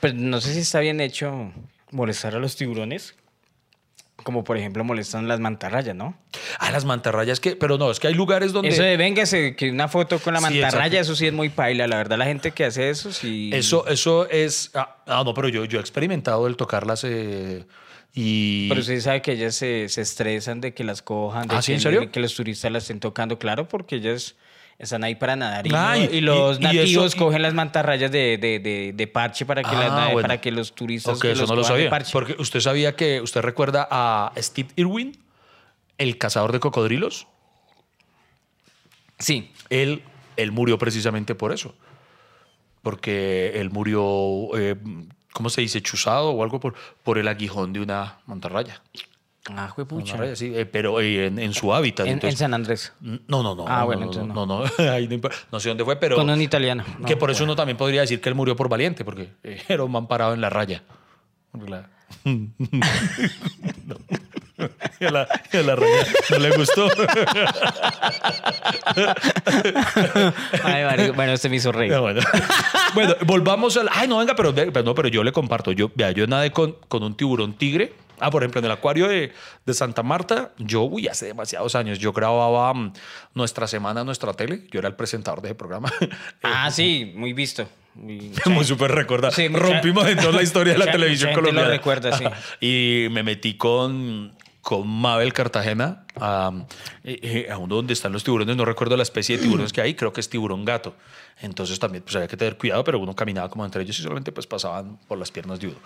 [0.00, 1.52] Pues no sé si está bien hecho
[1.90, 3.14] molestar a los tiburones.
[4.22, 6.16] Como por ejemplo molestan las mantarrayas, ¿no?
[6.58, 8.68] ah, las mantarrayas que, pero no, es que hay lugares donde...
[8.70, 11.86] Eso de véngase, que una foto con la Sí, mantarraya, eso sí es muy paila.
[11.86, 13.50] La verdad, la gente que hace eso sí.
[13.52, 14.70] Eso, eso es.
[14.74, 17.64] Ah, ah, no, pero yo, yo he experimentado el tocarlas eh,
[18.14, 18.68] y.
[18.68, 21.72] Pero usted sabe que ellas se, se estresan de que las cojan, de ¿Ah, sí?
[21.72, 22.00] que, ¿En serio?
[22.00, 24.36] de que los turistas las estén tocando, claro, porque ellas
[24.78, 25.66] están ahí para nadar.
[25.66, 28.92] Y, no- y- y los y- y nativos eso- cogen las mantarrayas de, de, de,
[28.94, 30.26] de parche para que, Ah, las nade- bueno.
[30.28, 31.90] para que los turistas Ok, que eso los no lo cojan de sabía.
[31.90, 32.12] parche.
[32.12, 33.20] Porque usted sabía que.
[33.20, 35.16] ¿Usted recuerda a Steve Irwin,
[35.98, 37.26] el cazador de cocodrilos?
[39.18, 40.02] Sí, Él,
[40.36, 41.74] él murió precisamente por eso.
[42.82, 44.48] Porque él murió.
[44.58, 44.74] eh,
[45.32, 45.80] ¿Cómo se dice?
[45.80, 48.82] Chuzado o algo por, por el aguijón de una mantarraya.
[49.50, 52.06] Ah, mantarraya, sí, eh, pero eh, en, en su hábitat.
[52.06, 52.92] En, en entonces- San Andrés.
[53.00, 53.64] No, no, no.
[53.68, 54.46] Ah, no, bueno, no, entonces no.
[54.46, 54.70] No, no,
[55.52, 56.16] no sé dónde fue, pero.
[56.16, 56.84] Con un italiano.
[57.06, 59.82] que por eso uno también podría decir que él murió por valiente, porque eh, era
[59.84, 60.82] un man parado en la raya.
[61.66, 61.88] La-
[62.24, 63.96] No.
[65.00, 66.86] Y a la, y a la raya no le gustó.
[70.62, 71.98] Ay, bueno, este me hizo reír.
[71.98, 72.20] Bueno.
[72.94, 73.88] Bueno, volvamos al.
[73.92, 75.72] Ay, no, venga, pero, pero no, pero yo le comparto.
[75.72, 77.94] Yo, vea, yo nadé con, con un tiburón tigre.
[78.22, 79.32] Ah, por ejemplo, en el acuario de,
[79.66, 82.92] de Santa Marta, yo, uy, hace demasiados años, yo grababa mm,
[83.34, 84.66] nuestra semana, nuestra tele.
[84.70, 85.92] Yo era el presentador de ese programa.
[86.42, 87.68] Ah, sí, muy visto.
[87.94, 89.34] Muy, Muy súper recordado.
[89.34, 91.70] Sí, Rompimos en toda la historia de la televisión gente lo colombiana.
[91.70, 92.24] recuerda, sí.
[92.60, 94.32] y me metí con,
[94.62, 96.52] con Mabel Cartagena a,
[97.04, 98.56] eh, eh, a uno donde están los tiburones.
[98.56, 99.94] No recuerdo la especie de tiburones que hay.
[99.94, 100.94] Creo que es tiburón gato.
[101.40, 104.32] Entonces también pues, había que tener cuidado, pero uno caminaba como entre ellos y solamente
[104.32, 105.78] pues pasaban por las piernas de uno.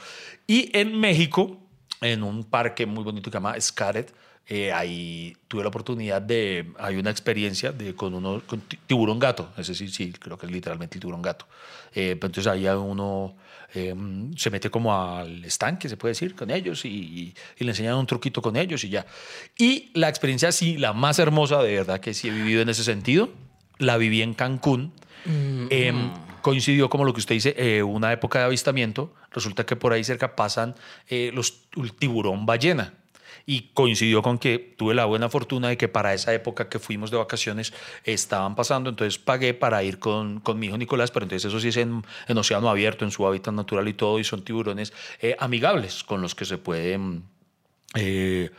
[0.46, 1.58] Y en México,
[2.00, 4.12] en un parque muy bonito que se llama Scaret,
[4.48, 9.18] eh, ahí tuve la oportunidad de, hay una experiencia de con uno, con ti- tiburón
[9.18, 11.46] gato, ese sí, sí, creo que es literalmente el tiburón gato.
[11.94, 13.34] Eh, pero entonces ahí a uno
[13.74, 13.92] eh,
[14.36, 17.96] se mete como al estanque, se puede decir, con ellos y, y- y le enseñan
[17.96, 19.04] un truquito con ellos y ya.
[19.58, 22.84] Y la experiencia sí, la más hermosa de verdad que sí he vivido en ese
[22.84, 23.30] sentido,
[23.78, 24.92] la viví en Cancún.
[25.70, 26.12] Em,
[26.46, 29.12] coincidió, como lo que usted dice, eh, una época de avistamiento.
[29.32, 30.76] Resulta que por ahí cerca pasan
[31.08, 32.94] eh, los el tiburón ballena.
[33.46, 37.10] Y coincidió con que tuve la buena fortuna de que para esa época que fuimos
[37.10, 37.72] de vacaciones
[38.04, 41.68] estaban pasando, entonces pagué para ir con, con mi hijo Nicolás, pero entonces eso sí
[41.68, 45.34] es en, en océano abierto, en su hábitat natural y todo, y son tiburones eh,
[45.40, 46.96] amigables con los que se puede...
[47.94, 48.50] eh,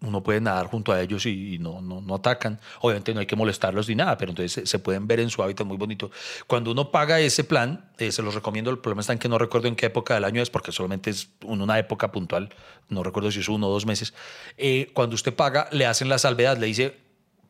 [0.00, 2.60] uno puede nadar junto a ellos y no, no, no atacan.
[2.80, 5.66] Obviamente no hay que molestarlos ni nada, pero entonces se, pueden ver en su hábitat
[5.66, 6.10] muy bonito.
[6.46, 8.70] Cuando uno paga ese plan, eh, se los recomiendo.
[8.70, 11.08] El problema está en que no recuerdo en qué época del año es, porque solamente
[11.10, 12.50] es un- una época puntual.
[12.90, 14.12] No recuerdo si es uno o dos meses.
[14.58, 16.98] Eh, cuando usted paga, le hacen la salvedad, le dice,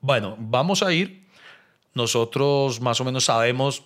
[0.01, 1.25] bueno, vamos a ir.
[1.95, 3.85] Nosotros más o menos sabemos,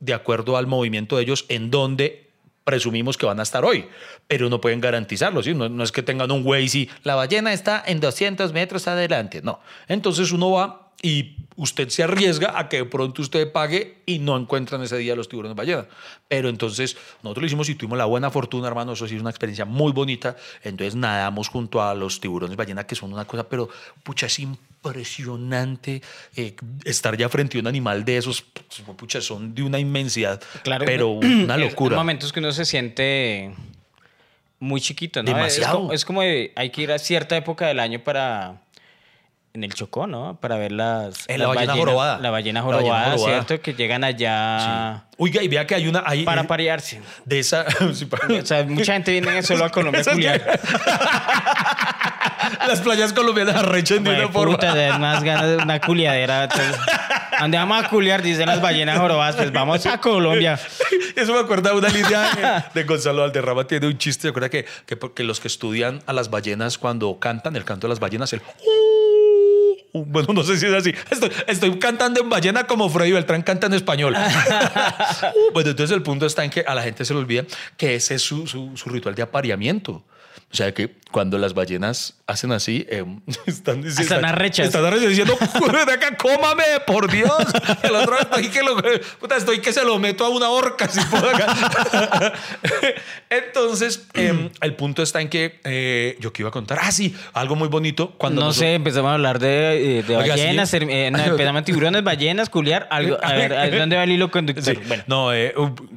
[0.00, 2.21] de acuerdo al movimiento de ellos, en dónde
[2.64, 3.86] presumimos que van a estar hoy,
[4.28, 5.54] pero no pueden garantizarlo, ¿sí?
[5.54, 9.60] no, es que tengan un Waze y la ballena está en 200 metros adelante, no.
[9.88, 14.36] Entonces uno va y usted se arriesga a que de pronto usted pague y no
[14.36, 15.86] encuentran ese día los tiburones ballena.
[16.28, 19.30] Pero entonces nosotros lo hicimos y tuvimos la buena fortuna, hermano, eso sí es una
[19.30, 20.36] experiencia muy bonita.
[20.62, 23.68] Entonces nadamos junto a los tiburones ballena, que son una cosa, pero
[24.02, 26.02] pucha, es impresionante
[26.36, 28.42] eh, estar ya frente a un animal de esos,
[28.96, 30.84] pucha, son de una inmensidad, Claro.
[30.84, 31.96] pero una locura.
[31.96, 33.52] Hay momentos que uno se siente
[34.60, 35.32] muy chiquito, ¿no?
[35.34, 35.92] Demasiado.
[35.92, 38.62] Es como, es como hay que ir a cierta época del año para.
[39.54, 40.38] En el Chocó, ¿no?
[40.40, 41.28] Para ver las.
[41.28, 42.18] En la las ballena jorobada.
[42.18, 43.18] La ballena La ballena jorobada.
[43.18, 43.60] ¿cierto?
[43.60, 46.02] Que llegan allá Oiga, y vea que hay una...
[46.06, 47.00] Hay, para eh, parearse.
[47.24, 47.66] de esa...
[47.94, 50.42] sí, para- O sea, mucha gente viene solo a Colombia a que-.
[52.66, 54.56] Las playas colombianas arrechan de una forma...
[54.56, 56.44] puta, de más ganas de una culiadera.
[56.44, 56.76] entonces,
[57.38, 58.22] ¿Dónde vamos a culiar?
[58.22, 59.36] Dicen las ballenas jorobadas.
[59.36, 60.58] Pues vamos a Colombia.
[61.16, 64.96] Eso me acuerda de una línea de Gonzalo Valderrama, tiene un chiste, acuerda que, que,
[64.96, 68.40] porque los que estudian a las ballenas cuando cantan, el canto de las ballenas, el...
[69.92, 70.92] Uh, Bueno, no sé si es así.
[71.10, 74.14] Estoy, estoy cantando en ballena como Freddy Beltrán canta en español.
[75.34, 77.44] Uh, bueno, entonces el punto está en que a la gente se le olvida
[77.76, 80.02] que ese es su, su- su ritual de apareamiento.
[80.50, 83.04] O sea que cuando las ballenas hacen así, eh,
[83.46, 84.66] están, Están arrechas.
[84.66, 87.30] Están arrechas diciendo, de acá, cómame, por Dios.
[87.82, 88.76] El otro estoy que, lo,
[89.18, 90.88] puta, estoy que se lo meto a una horca.
[90.88, 92.32] Si puedo acá.
[93.30, 97.14] Entonces, eh, el punto está en que eh, yo que iba a contar, ah, sí,
[97.32, 98.12] algo muy bonito.
[98.18, 100.40] Cuando no nosotros- sé, empezamos a hablar de, eh, de Oiga, sí.
[100.42, 102.88] ballenas, eh, no, empezamos a tiburones, ballenas, culiar.
[102.90, 104.64] Algo, a ver, ¿a ¿dónde va el hilo conductor?
[104.64, 104.80] Sí.
[104.86, 105.28] Bueno, No,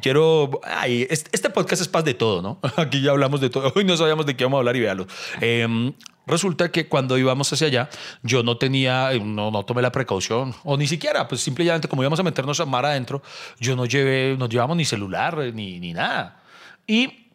[0.02, 0.60] quiero.
[0.64, 2.60] ay, este, este podcast es paz de todo, ¿no?
[2.78, 3.72] Aquí ya hablamos de todo.
[3.76, 5.08] Hoy no de qué vamos a hablar y véalo.
[5.42, 5.94] Eh,
[6.28, 7.90] resulta que cuando íbamos hacia allá,
[8.24, 12.04] yo no tenía, eh, no, no tomé la precaución, o ni siquiera, pues simplemente como
[12.04, 13.22] íbamos a meternos a mar adentro,
[13.60, 16.42] yo no llevé, no llevamos ni celular eh, ni, ni nada.
[16.88, 17.30] Y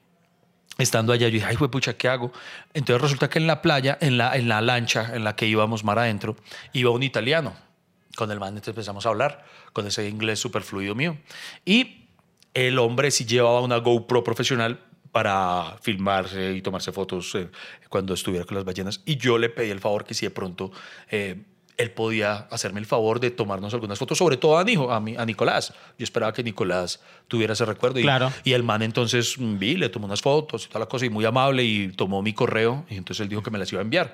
[0.79, 2.33] estando allá, yo dije, ay, pucha, ¿qué hago?
[2.75, 5.85] Entonces resulta que en la playa, en la, en la lancha en la que íbamos
[5.85, 6.37] mar adentro,
[6.73, 7.55] iba un italiano.
[8.17, 11.17] Con el man empezamos a hablar, con ese inglés súper fluido mío.
[11.65, 12.09] Y
[12.55, 14.81] el hombre sí llevaba una GoPro profesional
[15.13, 17.49] para filmarse y tomarse fotos eh,
[17.89, 19.01] cuando estuviera con las ballenas.
[19.05, 20.71] Y yo le pedí el favor que si de pronto
[21.11, 21.43] eh,
[21.77, 25.17] él podía hacerme el favor de tomarnos algunas fotos, sobre todo a, Nijo, a, mi-
[25.17, 25.73] a Nicolás.
[25.99, 27.99] Yo esperaba que Nicolás tuviera ese recuerdo.
[27.99, 28.31] Y, Claro.
[28.45, 31.11] y el man entonces mm, vi, le tomó unas fotos y toda la cosa, y
[31.11, 33.85] muy amable, y tomó mi correo, y entonces él dijo que me las iba a
[33.85, 34.13] enviar.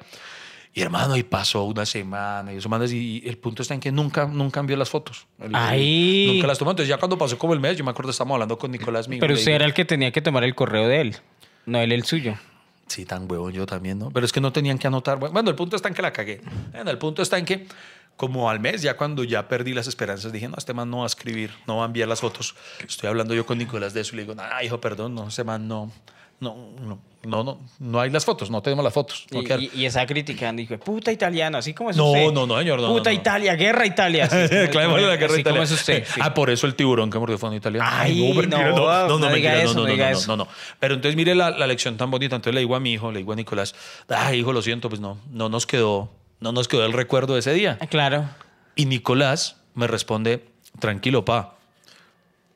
[0.76, 4.26] Y hermano, y pasó una semana y semanas, y el punto está en que nunca,
[4.26, 5.26] nunca envió las fotos.
[5.54, 6.32] Ay.
[6.34, 6.70] Nunca las tomó.
[6.72, 9.08] Entonces ya cuando pasó como el mes, yo me acuerdo, estábamos hablando con Nicolás.
[9.08, 11.16] mi- pero usted era el que tenía que tomar el correo de él,
[11.64, 12.34] no él el suyo.
[12.88, 14.10] Sí, tan huevón yo también, ¿no?
[14.10, 15.18] Pero es que no tenían que anotar.
[15.18, 16.42] Bueno, el punto está en que la cagué.
[16.72, 17.66] Bueno, el punto está en que,
[18.18, 21.04] como al mes, ya cuando ya perdí las esperanzas, dije, no, este man no va
[21.04, 22.54] a escribir, no va a enviar las fotos.
[22.86, 25.42] Estoy hablando yo con Nicolás de eso y le digo, ah, hijo, perdón, no, ese
[25.42, 25.90] man no,
[26.40, 29.26] no, no, no, no, no hay las fotos, no tenemos las fotos.
[29.30, 29.64] no Y, quedaron".
[29.64, 32.30] y, y estaba criticando, dijo, puta italiano, así como es No, usted.
[32.32, 33.20] no, no, señor, no, Puta no, no.
[33.20, 34.28] Italia, guerra Italia.
[34.28, 35.64] como- Claro, la guerra así como italiana.
[35.64, 36.04] es usted.
[36.06, 36.20] sí.
[36.22, 37.88] Ah, por eso el tiburón que mordió fue un italiano.
[37.90, 40.48] Ay, mentira, no, no, no, no diga mentira, eso, no, no no, no, no, no.
[40.78, 42.36] Pero entonces mire la, la lección tan bonita.
[42.36, 43.74] Entonces le digo a mi hijo, le digo a Nicolás,
[44.08, 47.40] ay, hijo, lo siento, pues no, no nos quedó, no nos quedó el recuerdo de
[47.40, 47.78] ese día.
[47.80, 48.28] Ah, Claro.
[48.76, 50.44] Y Nicolás me responde,
[50.78, 51.55] tranquilo, pa.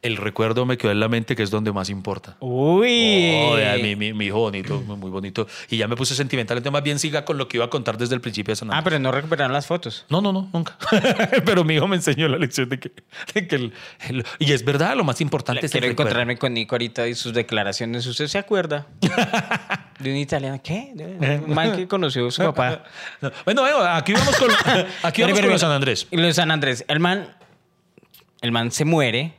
[0.02, 2.38] El recuerdo me quedó en la mente, que es donde más importa.
[2.40, 3.32] Uy.
[3.34, 5.46] Oh, mi, mi, mi hijo bonito, muy, bonito.
[5.68, 6.56] Y ya me puse sentimental.
[6.56, 8.66] Entonces, más bien siga con lo que iba a contar desde el principio de esa
[8.70, 10.06] Ah, pero no recuperaron las fotos.
[10.08, 10.78] no, no, no, nunca.
[11.44, 12.92] Pero mi hijo me enseñó la lección de que,
[13.34, 13.72] de que el,
[14.08, 16.10] el- y es verdad, lo más importante es el Quiero recuerdo.
[16.12, 18.06] encontrarme con Nico ahorita y sus declaraciones.
[18.06, 18.86] ¿Usted se acuerda?
[19.98, 20.58] De un italiano.
[20.64, 20.94] ¿Qué?
[21.46, 22.84] Un man que conoció a su papá.
[23.20, 26.06] No, Bueno, aquí vamos con, aquí vamos Pero, pero, con los San Andrés.
[26.10, 26.86] Los San Andrés.
[26.88, 27.28] El man,
[28.40, 29.34] el man se muere.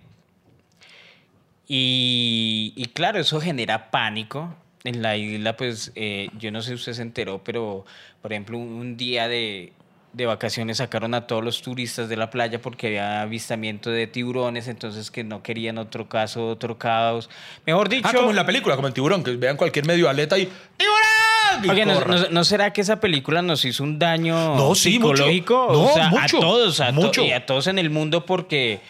[1.74, 4.54] Y, y claro, eso genera pánico.
[4.84, 7.86] En la isla, pues, eh, yo no sé si usted se enteró, pero,
[8.22, 9.72] por ejemplo, un, un día de,
[10.12, 14.68] de vacaciones sacaron a todos los turistas de la playa porque había avistamiento de tiburones,
[14.68, 17.30] entonces que no querían otro caso, otro caos.
[17.66, 18.08] Mejor dicho...
[18.10, 21.66] Ah, como en la película, como el tiburón, que vean cualquier medio aleta y ¡Tiburón!
[21.66, 24.98] Y Oye, ¿no, no- no será que esa película nos hizo un daño No, sí,
[25.00, 25.16] mucho.
[25.18, 25.68] psicológico?
[25.72, 27.24] No, o sea, mucho, a todos, a, to- mucho.
[27.24, 28.82] y a todos en el mundo porque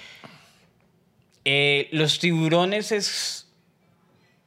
[1.45, 3.47] eh, los tiburones es,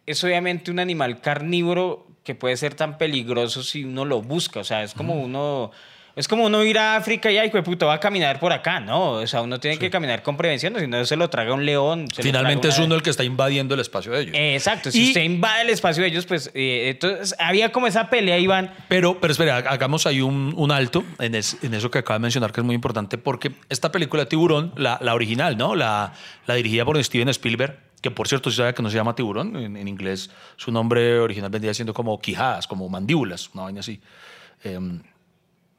[0.07, 4.61] es obviamente un animal carnívoro que puede ser tan peligroso si uno lo busca.
[4.61, 5.71] O sea, es como uno...
[6.17, 8.79] Es como uno ir a África y, ay, puta, va a caminar por acá.
[8.79, 11.67] No, o sea, uno tiene que caminar con prevención, si no se lo traga un
[11.67, 12.07] león.
[12.15, 14.35] se Finalmente es uno el que está invadiendo el espacio de ellos.
[14.37, 18.11] Exacto, si Y- usted invade el espacio de ellos, pues eh, entonces había como esa
[18.11, 18.73] pelea, Iván.
[18.87, 22.23] Pero, pero espera, hagamos ahí un, un alto en, es- en eso que acaba de
[22.23, 25.75] mencionar, que es muy importante, porque esta película Tiburón, la, la original, ¿no?
[25.75, 26.13] La,
[26.47, 29.57] la dirigida por Steven Spielberg, que por cierto, se sabe que no se llama Tiburón,
[29.57, 34.01] en, en inglés su nombre original vendría siendo como quijadas, como mandíbulas, una vaina así.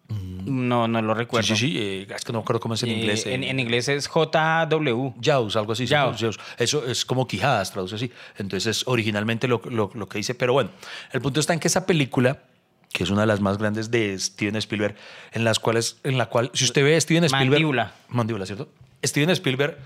[0.09, 1.47] Em, No, no lo recuerdo.
[1.47, 1.77] Sí, sí, sí.
[1.79, 3.25] eh, es que no acuerdo cómo es en Eh, inglés.
[3.25, 3.33] eh.
[3.33, 5.13] en, en inglés es JW.
[5.21, 5.87] Jaws, algo así.
[5.87, 6.19] sí, Jaws.
[6.19, 6.39] Jaws.
[6.57, 8.11] Eso es como quijadas, traduce así.
[8.37, 10.35] Entonces, originalmente lo, lo- lo que dice.
[10.35, 10.69] Pero bueno,
[11.11, 12.39] el punto está en que esa película,
[12.91, 14.95] que es una de las más grandes de Steven Spielberg,
[15.31, 17.49] en las cuales, en la cual, si usted ve a Steven Spielberg.
[17.51, 17.93] Mandíbula.
[18.09, 18.69] Mandíbula, ¿cierto?
[19.03, 19.77] Steven Spielberg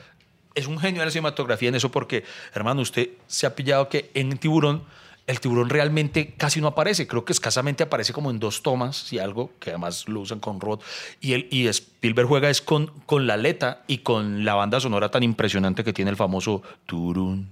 [0.56, 4.12] es un genio de la cinematografía en eso porque, hermano, usted se ha pillado que
[4.14, 4.84] en Tiburón.
[5.30, 9.20] El tiburón realmente casi no aparece, creo que escasamente aparece como en dos tomas y
[9.20, 10.80] algo, que además lo usan con Rod.
[11.22, 15.12] Y, el, y Spielberg juega es con, con la aleta y con la banda sonora
[15.12, 17.48] tan impresionante que tiene el famoso turun,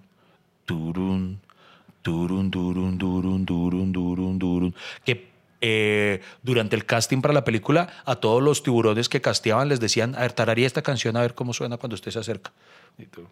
[0.65, 1.39] turun,
[2.01, 5.29] turun, turun, turun, turun, turun, turun, que
[5.61, 10.15] eh, durante el casting para la película a todos los tiburones que casteaban les decían,
[10.15, 12.51] a ver, tararía esta canción a ver cómo suena cuando usted se acerca.
[12.97, 13.27] Y tú,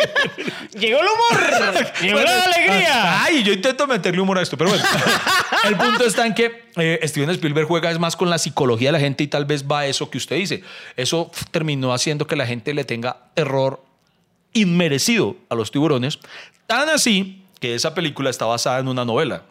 [0.78, 1.92] Llegó el humor.
[2.02, 3.22] Llegó la alegría.
[3.22, 4.84] Ay, yo intento meterle humor a esto, pero bueno.
[5.64, 8.92] el punto está en que eh, Steven Spielberg juega es más con la psicología de
[8.92, 10.62] la gente y tal vez va a eso que usted dice.
[10.96, 13.84] Eso terminó haciendo que la gente le tenga terror
[14.52, 16.18] inmerecido a los tiburones.
[16.66, 19.44] Tan así que esa película está basada en una novela.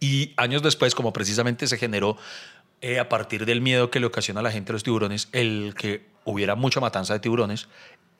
[0.00, 2.16] Y años después, como precisamente se generó
[2.82, 5.74] eh, a partir del miedo que le ocasiona a la gente a los tiburones, el
[5.76, 7.68] que hubiera mucha matanza de tiburones,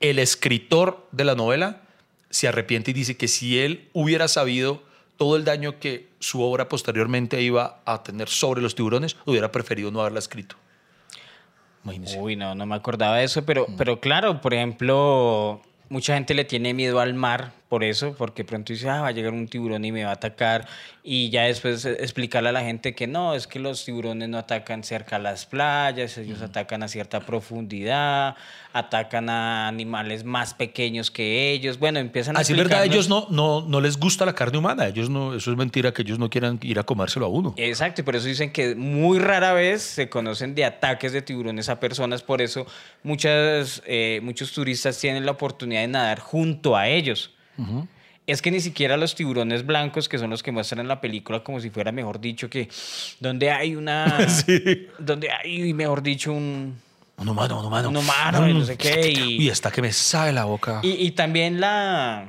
[0.01, 1.83] el escritor de la novela
[2.31, 4.83] se arrepiente y dice que si él hubiera sabido
[5.17, 9.91] todo el daño que su obra posteriormente iba a tener sobre los tiburones, hubiera preferido
[9.91, 10.57] no haberla escrito.
[11.85, 12.19] Imagínese.
[12.21, 16.45] Uy, no, no me acordaba de eso, pero, pero claro, por ejemplo, mucha gente le
[16.45, 19.85] tiene miedo al mar por eso, porque pronto dice, ah, va a llegar un tiburón
[19.85, 20.69] y me va a atacar,
[21.03, 24.39] y ya después eh, explicarle a la gente que no, es que los tiburones no
[24.39, 28.37] atacan cerca a las playas, ellos atacan a cierta profundidad,
[28.73, 33.27] atacan a animales más pequeños que ellos, bueno, empiezan a Así es verdad, ellos no,
[33.31, 34.87] no, no les gusta la carne humana.
[34.87, 37.55] Ellos no, eso es mentira que ellos no quieran ir a comérselo a uno.
[37.57, 41.69] Exacto, y por eso dicen que muy rara vez se conocen de ataques de tiburones
[41.69, 42.67] a personas, por eso
[43.03, 47.33] muchas, eh, muchos turistas tienen la oportunidad de nadar junto a ellos.
[48.27, 51.45] Es que ni siquiera los tiburones blancos, que son los que muestran en la película,
[51.45, 52.69] como si fuera, mejor dicho, que
[53.21, 54.29] donde hay una...
[54.29, 54.89] Sí.
[54.99, 56.77] Donde hay, mejor dicho, un...
[57.19, 57.89] Un humano, un humano.
[57.89, 60.81] Un humano y no sé qué, y- Y está que me sabe la boca.
[60.83, 62.27] Y, y también la...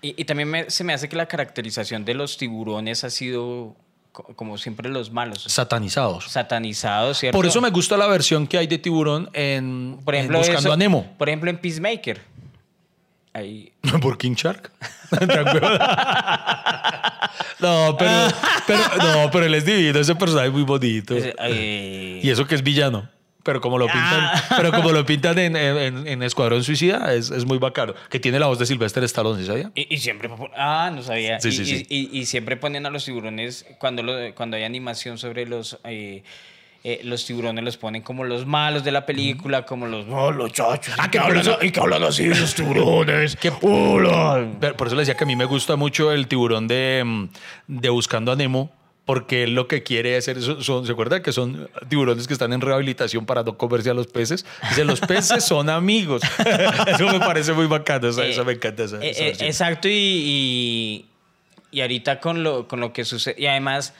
[0.00, 3.76] Y, y también me- se me hace que la caracterización de los tiburones ha sido
[4.12, 5.42] co- como siempre los malos.
[5.48, 6.24] Satanizados.
[6.30, 7.36] satanizados, ¿cierto?
[7.36, 10.60] Por eso me gusta la versión que hay de tiburón en, por en ejemplo, Buscando
[10.60, 11.14] eso- a Nemo.
[11.18, 12.20] Por ejemplo, en Peacemaker.
[13.34, 13.72] Ahí.
[14.02, 14.70] ¿Por King Shark?
[17.60, 18.10] no, pero,
[18.66, 21.14] pero, no, pero él es divino, ese personaje es muy bonito.
[21.16, 23.08] eh, Y eso que es villano.
[23.44, 24.44] Pero como lo pintan, Ah.
[24.56, 27.92] pero como lo pintan en, en- en Escuadrón Suicida, es, es muy bacano.
[28.08, 29.72] Que tiene la voz de Sylvester Stallone, ¿sí sabía?
[29.74, 30.30] Y, y siempre.
[30.56, 31.40] Ah, no sabía.
[31.40, 31.86] Sí, y, sí, y- sí.
[31.88, 33.66] y- y siempre ponen a los tiburones.
[33.80, 35.76] Cuando, lo- cuando hay animación sobre los.
[35.82, 36.22] eh,
[36.84, 40.06] eh, los tiburones los ponen como los malos de la película, como los.
[40.06, 40.94] No, los chachos.
[40.98, 43.36] Ah, y que por hablan, eso- y que hablan así los tiburones.
[43.36, 44.48] Que- Hola.
[44.60, 47.28] Pero Por eso le decía que a mí me gusta mucho el tiburón de, mm,
[47.68, 48.72] de Buscando a Nemo,
[49.04, 52.60] porque él lo que quiere hacer, son, ¿se acuerda que son tiburones que están en
[52.60, 54.44] rehabilitación para no comerse a los peces?
[54.70, 56.22] Dice, los peces son amigos.
[56.86, 58.84] eso me parece muy bacano, eso, Eh, eso me encanta.
[58.84, 61.06] Esa, eh, esa eh, exacto, y, y,
[61.70, 63.34] y ahorita con lo, con lo que sucede.
[63.38, 63.92] Y además,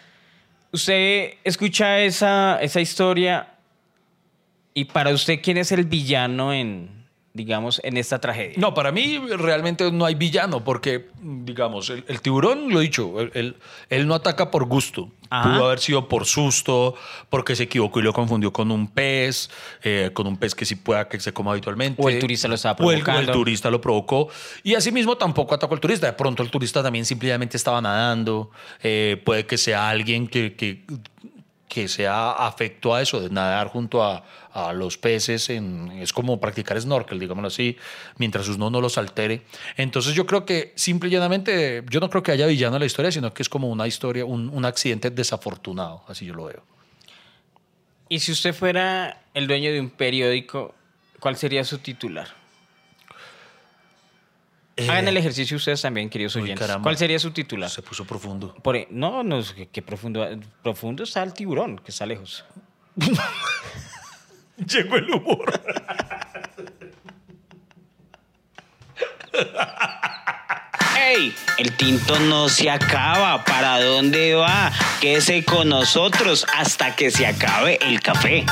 [0.73, 3.55] usted escucha esa, esa historia
[4.75, 8.55] y para usted, ¿quién es el villano en, digamos, en esta tragedia?
[8.57, 13.57] No, para mí realmente no hay villano, porque, digamos, el, tiburón, lo he dicho, él-
[13.91, 15.11] él no ataca por gusto.
[15.35, 15.55] Ajá.
[15.55, 16.95] Pudo haber sido por susto,
[17.31, 19.49] porque se equivocó y lo confundió con un pez,
[19.83, 22.03] eh, con un pez que sí pueda que se coma habitualmente.
[22.03, 23.33] O el turista lo estaba O el- o el, provocando.
[23.33, 24.29] turista lo provocó.
[24.63, 26.07] Y asimismo tampoco atacó al turista.
[26.07, 28.51] De pronto el turista también simplemente estaba nadando.
[28.83, 30.85] Eh, puede que sea alguien que, que,
[31.73, 35.49] que sea afecto a eso, de nadar junto a, a los peces.
[35.49, 37.79] Es como practicar snorkel, digámoslo así,
[38.19, 39.41] mientras uno no los altere.
[39.79, 42.85] Entonces yo creo que simple y llanamente, yo no creo que haya villano en la
[42.85, 46.63] historia, sino que es como una historia, un, un accidente desafortunado, así yo lo veo.
[48.11, 50.75] Y si usted fuera el dueño de un periódico,
[51.21, 52.42] ¿cuál sería su titular?
[54.79, 56.67] Hagan el ejercicio ustedes también, queridos Eh, uy, oyentes.
[56.67, 56.83] caramba.
[56.85, 57.69] ¿Cuál sería su titular?
[57.71, 58.55] Se puso profundo.
[58.55, 60.27] Por no, no, que profundo,
[60.63, 62.45] profundo está el tiburón, que está lejos.
[64.67, 65.61] Llegó el humor.
[70.99, 71.35] ¡Ey!
[71.59, 73.45] El tinto no se acaba.
[73.45, 74.71] ¿Para dónde va?
[75.01, 78.45] Quédese con nosotros hasta que se acabe el café.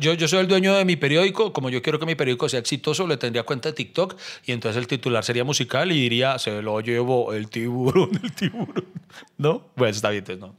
[0.00, 1.52] Yo, yo soy el dueño de mi periódico.
[1.52, 4.78] Como yo quiero que mi periódico sea exitoso, le tendría cuenta de TikTok y entonces
[4.80, 8.84] el titular sería musical y diría: Se lo llevo el tiburón, el tiburón.
[9.38, 9.62] ¿No?
[9.74, 10.54] Pues está bien, no.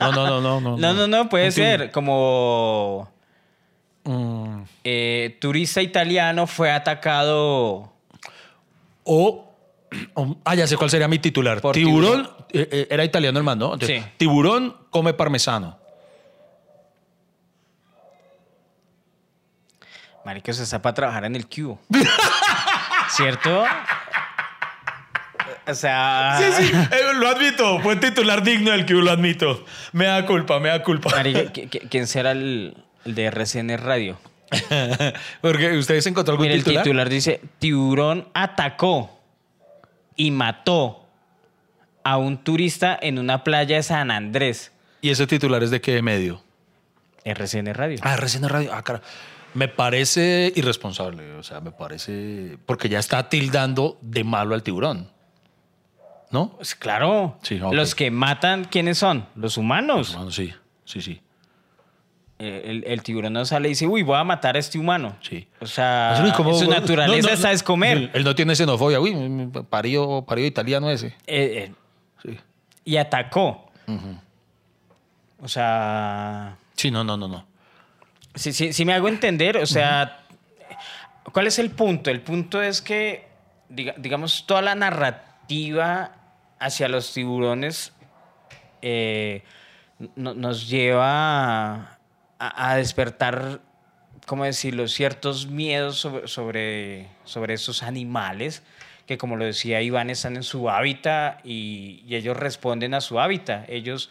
[0.00, 0.76] No, no, no, no, no.
[0.94, 3.10] No, No, puede ser como
[4.04, 4.62] Mm.
[4.84, 7.92] eh, turista italiano fue atacado.
[9.04, 9.44] O.
[10.14, 11.60] o- Ah, ya sé cuál sería mi titular.
[11.72, 12.28] Tiburón.
[12.52, 13.74] eh, eh, era italiano el man, ¿no?
[13.74, 14.10] Entonces, Sí.
[14.16, 15.76] Tiburón come parmesano.
[20.24, 21.80] Marico, se está para trabajar en el cubo.
[23.10, 23.64] ¿Cierto?
[25.66, 26.38] O sea.
[26.38, 27.80] Sí, sí, eh, lo admito.
[27.80, 29.64] Fue titular digno del que lo admito.
[29.92, 31.10] Me da culpa, me da culpa.
[31.10, 34.18] Marico, ¿qui- qui- ¿quién será el, el de RCN Radio?
[35.42, 36.82] Porque ustedes encontró algún Mira, el titular.
[36.84, 39.18] titular dice: Tiburón atacó
[40.16, 41.06] y mató
[42.02, 44.72] a un turista en una playa de San Andrés.
[45.02, 46.42] ¿Y ese titular es de qué medio?
[47.24, 47.98] RCN Radio.
[48.02, 48.70] Ah, de radio.
[48.72, 49.02] Ah, cara.
[49.58, 51.32] Me parece irresponsable.
[51.34, 52.58] O sea, me parece.
[52.64, 55.10] Porque ya está tildando de malo al tiburón.
[56.30, 56.50] ¿No?
[56.56, 57.38] Pues claro.
[57.42, 57.58] Sí.
[57.58, 59.26] Los que matan, ¿quiénes son?
[59.34, 60.12] Los humanos.
[60.12, 60.52] Hermano, sí,
[60.84, 61.20] sí, sí.
[62.38, 65.16] Eh, El, el tiburón no sale y dice, uy, voy a matar a este humano.
[65.22, 65.48] Sí.
[65.60, 68.10] O sea, Uy, ¿cómo- su naturaleza No, no, está es comer.
[68.14, 69.00] Él, no tiene xenofobia.
[69.00, 71.08] Uy, parió, parió italiano ese.
[71.26, 71.72] Eh, eh,
[72.22, 72.38] Sí.
[72.84, 73.70] y atacó.
[75.40, 77.44] O sea, Sí, no, no, no, no.
[78.38, 80.20] Si, me hago entender, o sea,
[81.32, 82.10] ¿cuál es el punto?
[82.10, 83.26] El punto es que,
[83.68, 86.12] diga- digamos, toda la narrativa
[86.58, 87.92] hacia los tiburones
[88.82, 89.42] eh,
[90.16, 91.98] no- nos lleva
[92.38, 93.60] a, despertar,
[94.26, 98.62] ¿cómo decirlo?, ciertos miedos sobre, sobre, sobre esos animales
[99.06, 103.68] que, como lo decía Iván, están en su hábitat y ellos responden a su hábitat.
[103.68, 104.10] Ellos,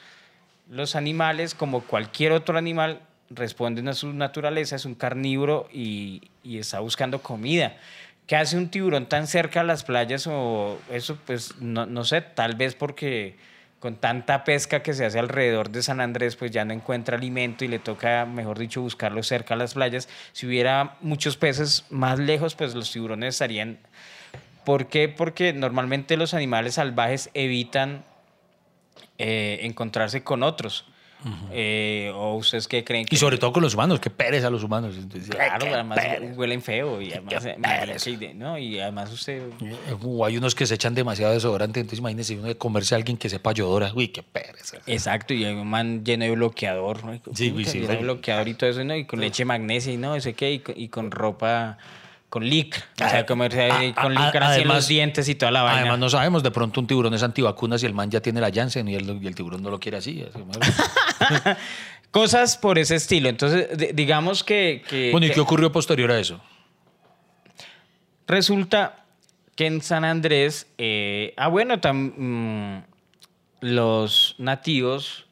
[0.67, 6.79] los animales, como cualquier otro animal, responden a su naturaleza, es un carnívoro y, está
[6.79, 7.77] buscando comida.
[8.25, 11.17] ¿Qué hace un tiburón tan cerca a las playas o eso?
[11.25, 13.35] Pues no, no sé, tal vez porque
[13.79, 17.63] con tanta pesca que se hace alrededor de San Andrés, pues ya no encuentra alimento
[17.63, 20.09] y le toca, mejor dicho, buscarlo cerca a las playas.
[20.33, 23.77] Si hubiera muchos peces más lejos, pues los tiburones estarían...
[24.65, 25.07] ¿Por qué?
[25.07, 28.03] Porque normalmente los animales salvajes evitan
[29.17, 30.85] eh, encontrarse con otros.
[31.51, 33.05] Eh, ¿O ustedes qué creen?
[33.05, 34.95] Que Y sobre todo con los humanos, que pereza a los humanos.
[34.97, 36.33] Entonces, Claro, qué además pereza.
[36.35, 38.17] huelen feo y además, qué
[38.79, 39.41] eh, usted...
[40.01, 43.17] Uh, hay unos que se echan demasiado desodorante, entonces imagínese uno de comerse a alguien
[43.17, 43.91] que sepa yodora.
[43.95, 44.77] Uy, qué pereza.
[44.85, 47.03] Exacto, y hay un man lleno de bloqueador.
[47.03, 47.13] ¿no?
[47.33, 48.95] Sí, Puta, sí, lleno de bloqueador y todo eso, ¿no?
[48.95, 51.77] Y con leche magnesia y no, ese qué, y con ropa,
[52.29, 52.83] con licra.
[52.95, 55.61] O sea, comerse ahí Ah, con ah, licra así en los dientes y toda la
[55.63, 55.79] vaina.
[55.81, 58.51] Además, no sabemos, de pronto un tiburón es antivacunas y el man ya tiene la
[58.51, 60.25] Janssen y el, y el tiburón no lo quiere así.
[62.11, 63.29] Cosas por ese estilo.
[63.29, 64.83] Entonces, di- digamos que...
[64.89, 66.39] que- bueno, ¿y que qué ocurrió posterior a eso?
[68.27, 69.05] resulta
[69.55, 70.67] que en San Andrés...
[70.77, 72.83] eh, ah, bueno, tam- mm,
[73.61, 75.25] los nativos,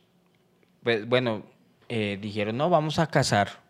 [0.83, 1.43] pues, bueno,
[1.89, 3.64] eh, dijeron, no, vamos a cazar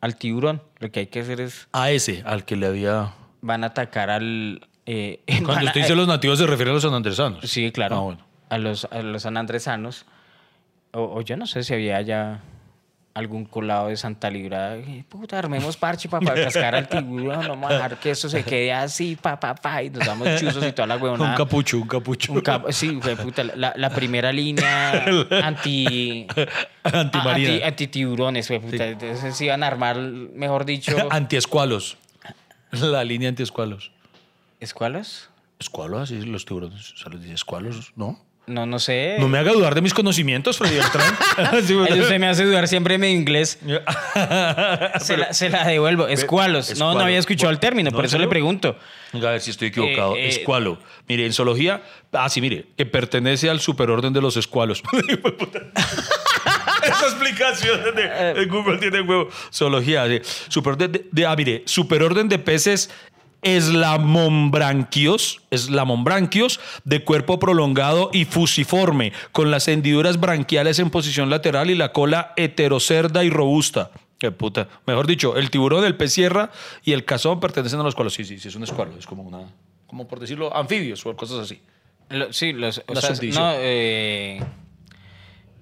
[0.00, 0.62] al tiburón.
[0.78, 1.68] Lo que hay que hacer es...
[1.72, 3.12] A ese, al que le había...
[3.40, 4.66] van a atacar al...
[4.86, 7.40] eh, Cuando a- usted dice los nativos se refiere a los sanandresanos.
[7.48, 7.96] Sí, claro.
[7.96, 8.26] Ah, bueno.
[8.48, 10.06] a, los, a los sanandresanos.
[10.92, 12.40] O, o yo no sé si había ya
[13.20, 14.76] algún colado de Santa Librada.
[14.76, 17.46] Eh, Puta, armemos parche para cascar al tiburón.
[17.46, 19.82] Vamos a dejar que esto se quede así, pa, pa, pa.
[19.82, 21.30] Y nos damos chuzos y toda la huevonada.
[21.30, 22.32] Un capucho, un capucho.
[22.32, 25.04] Un cap- sí, fue puta, la, la primera línea
[25.42, 26.26] anti...
[26.82, 27.50] Antimarina.
[27.52, 28.86] Anti, anti tiburones, puta.
[28.88, 30.96] Entonces se iban a armar, mejor dicho...
[31.10, 31.96] Antiescualos.
[32.72, 33.92] La línea antiescualos.
[34.60, 35.28] ¿Escualos?
[35.58, 36.92] Escualos, así los tiburones.
[36.92, 38.18] O sea, dice escualos, ¿no?
[38.50, 39.16] No, no sé.
[39.20, 41.14] No me haga dudar de mis conocimientos, Freddy Beltrán.
[41.54, 43.58] Usted me hace dudar siempre en mi inglés.
[45.00, 46.08] Se la, se la devuelvo.
[46.08, 46.68] Escualos.
[46.70, 46.94] No, escualo.
[46.98, 48.76] no había escuchado el término, ¿No, por eso le pregunto.
[49.12, 50.14] Venga, a ver si estoy equivocado.
[50.16, 50.78] Eh, eh, Escualo.
[51.08, 51.82] Mire, en zoología.
[52.12, 52.66] Ah, sí, mire.
[52.76, 54.82] Que pertenece al superorden de los escualos.
[56.82, 59.28] Esa explicación de, de Google tiene huevo.
[59.52, 60.04] Zoología.
[60.48, 61.62] Superorden de, de- ah, mire.
[61.66, 62.90] Superorden de peces
[63.42, 71.74] eslamombranquios, eslamombranquios de cuerpo prolongado y fusiforme, con las hendiduras branquiales en posición lateral y
[71.74, 73.90] la cola heterocerda y robusta.
[74.18, 74.68] Qué puta.
[74.86, 76.50] Mejor dicho, el tiburón, el pez sierra
[76.84, 78.12] y el cazón pertenecen a los escualos.
[78.12, 78.92] Sí, sí, sí, es un escualo.
[78.98, 79.40] Es como una,
[79.86, 81.60] como por decirlo, anfibios o cosas así.
[82.10, 84.42] Lo- sí, los, o sea, no, eh,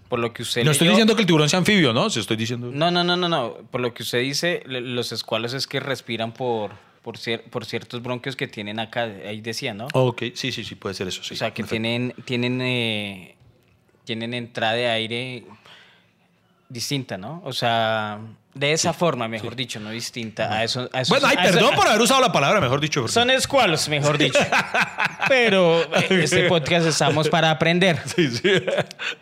[0.08, 2.10] por lo que usted No estoy diciendo que el tiburón sea anfibio, ¿no?
[2.10, 2.70] Si estoy diciendo.
[2.72, 3.54] No, no, no, no, no.
[3.70, 6.72] Por lo que usted dice, los escualos es que respiran por,
[7.02, 9.02] por, cier- por ciertos bronquios que tienen acá.
[9.26, 9.88] Ahí decía, ¿no?
[9.94, 11.22] Ok, sí, sí, sí, puede ser eso.
[11.22, 11.70] Sí, o sea, que perfecto.
[11.82, 13.36] tienen, tienen, eh,
[14.04, 15.44] tienen entrada de aire.
[16.70, 17.40] distinta, ¿no?
[17.46, 18.18] O sea,
[18.52, 20.52] de esa forma, mejor dicho, no distinta.
[20.52, 22.78] A eso, a esos- Bueno, ay, a eso- perdón por haber usado la palabra, mejor
[22.78, 23.00] dicho.
[23.00, 24.38] porque- Son escualos, mejor dicho.
[25.28, 27.98] Pero eh, este podcast estamos para aprender.
[28.14, 28.50] Sí, sí.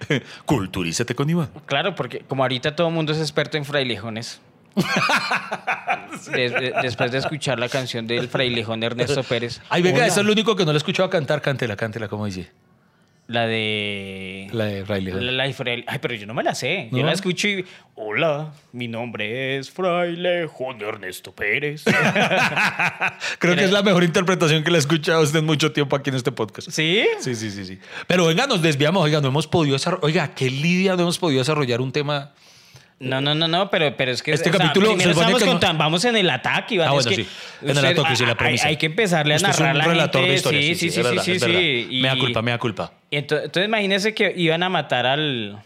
[0.44, 1.48] Culturízate con Iván.
[1.66, 4.40] Claro, porque como ahorita todo el mundo es experto en frailejones.
[6.32, 9.60] de- de- después de escuchar la canción del frailejón de Ernesto Pérez.
[9.68, 10.06] Ay, venga, Hola.
[10.06, 11.40] eso es lo único que no le he escuchado cantar.
[11.42, 12.50] Cántela, cántela, como dice.
[13.28, 14.46] La de...
[14.52, 15.12] La de Riley.
[15.14, 16.88] La, la de fraile- Ay, pero yo no me la sé.
[16.92, 17.06] Yo ¿No?
[17.06, 17.64] la escucho y...
[17.96, 21.82] Hola, mi nombre es Frailejón Ernesto Pérez.
[23.40, 26.10] Creo que es la mejor interpretación que le he escuchado usted en mucho tiempo aquí
[26.10, 26.70] en este podcast.
[26.70, 27.04] ¿Sí?
[27.20, 27.78] Sí, sí, sí, sí.
[28.06, 29.02] Pero venga, nos desviamos.
[29.02, 30.04] Oiga, no hemos podido desarrollar.
[30.04, 32.30] Oiga, qué lidia no hemos podido desarrollar un tema.
[32.98, 34.32] No, no, no, no, pero, pero es que...
[34.32, 36.88] Este o sea, capítulo primero se supone estamos que no- Vamos en el ataque, Iván.
[36.88, 37.30] Ah, es bueno, que sí.
[37.60, 38.68] En el usted- ataque, sí, la hay- premisa.
[38.68, 40.30] Hay, que empezarle a Usted es narrar un la relator gente.
[40.30, 40.64] de historias.
[40.64, 41.86] Sí, sí, sí, sí, verdad, sí, sí.
[41.90, 42.92] Y- Mea culpa, mea culpa.
[43.10, 45.62] y ento- Entonces, imagínense que iban a matar al,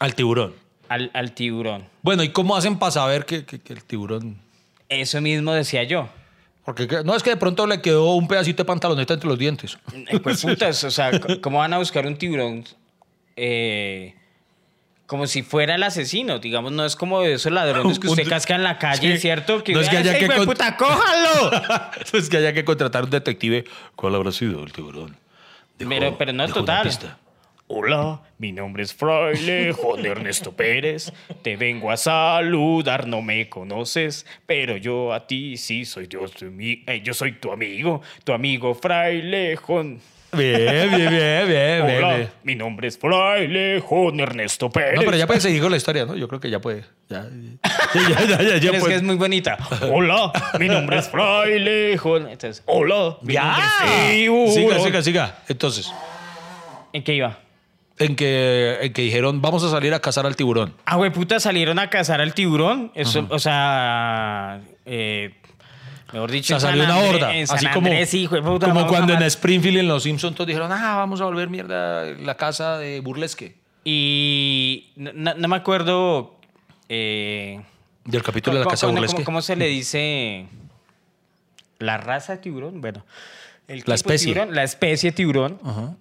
[0.00, 0.54] Al tiburón.
[0.88, 1.84] al, al tiburón.
[2.00, 4.38] Bueno, ¿y cómo hacen para saber que, que- que el tiburón...
[4.88, 6.08] Eso mismo decía yo.
[6.64, 9.38] Porque que- no es que de pronto le quedó un pedacito de pantaloneta entre los
[9.38, 9.76] dientes.
[10.08, 11.10] Eh, Pues putas, o sea,
[11.42, 12.64] ¿cómo van a buscar un tiburón?
[13.36, 14.14] Eh,
[15.06, 18.54] como si fuera el asesino, digamos, no es como de esos ladrones que usted casca
[18.54, 19.20] en la calle, Sí.
[19.22, 19.62] ¿cierto?
[19.62, 21.50] Que No es que haya "Ese que con- puta, cójalo!
[22.12, 23.64] no es que haya que contratar un detective.
[23.94, 25.16] ¿Cuál habrá sido el tiburón?
[25.78, 26.90] Dejó- Pero- pero no total.
[27.68, 31.12] Hola, mi nombre es Fraile Juan Ernesto Pérez.
[31.42, 36.44] Te vengo a saludar, no me conoces, pero yo a ti sí soy Dios, tu
[36.44, 39.98] ami- eh, yo soy tu amigo, tu amigo Fraile Juan.
[40.32, 42.28] Bien, bien, bien, bien, bien, Hola, bien.
[42.42, 44.96] mi nombre es Fraile Juan Ernesto Pérez.
[44.96, 46.14] No, pero ya puede seguir con la historia, ¿no?
[46.16, 46.84] Yo creo que ya puede.
[47.08, 47.24] Ya,
[47.94, 48.92] ya, ya, ya, ya, ya es puede.
[48.92, 49.56] que es muy bonita.
[49.92, 52.28] Hola, mi nombre es Fraile Juan.
[52.28, 53.64] Entonces, hola, mi nombre
[54.46, 54.54] es.
[54.54, 55.38] Siga, siga, siga.
[55.48, 55.92] Entonces,
[56.92, 57.38] ¿En qué iba?
[57.98, 60.74] en que, en que dijeron, vamos a salir a cazar al tiburón.
[60.84, 62.92] Ah, güey, puta, salieron a cazar al tiburón.
[62.94, 65.30] Eso, o sea, eh,
[66.12, 67.34] mejor O dicho, sea, en San salió una horda.
[67.36, 70.34] En San así como, Andrés, hijo de puta, como cuando en Springfield en Los Simpsons
[70.36, 73.56] todos dijeron, ah, vamos a volver mierda la casa de Burlesque.
[73.84, 76.34] Y no, me acuerdo.
[76.88, 77.60] Eh,
[78.04, 79.14] Del capítulo de la ¿cómo- casa cómo- Burlesque.
[79.16, 80.46] cómo- cómo se le dice?
[81.78, 82.80] La raza de tiburón.
[82.80, 83.04] Bueno,
[83.68, 84.32] el de especie.
[84.32, 85.58] tiburón, la especie de tiburón.
[85.64, 85.94] Ajá.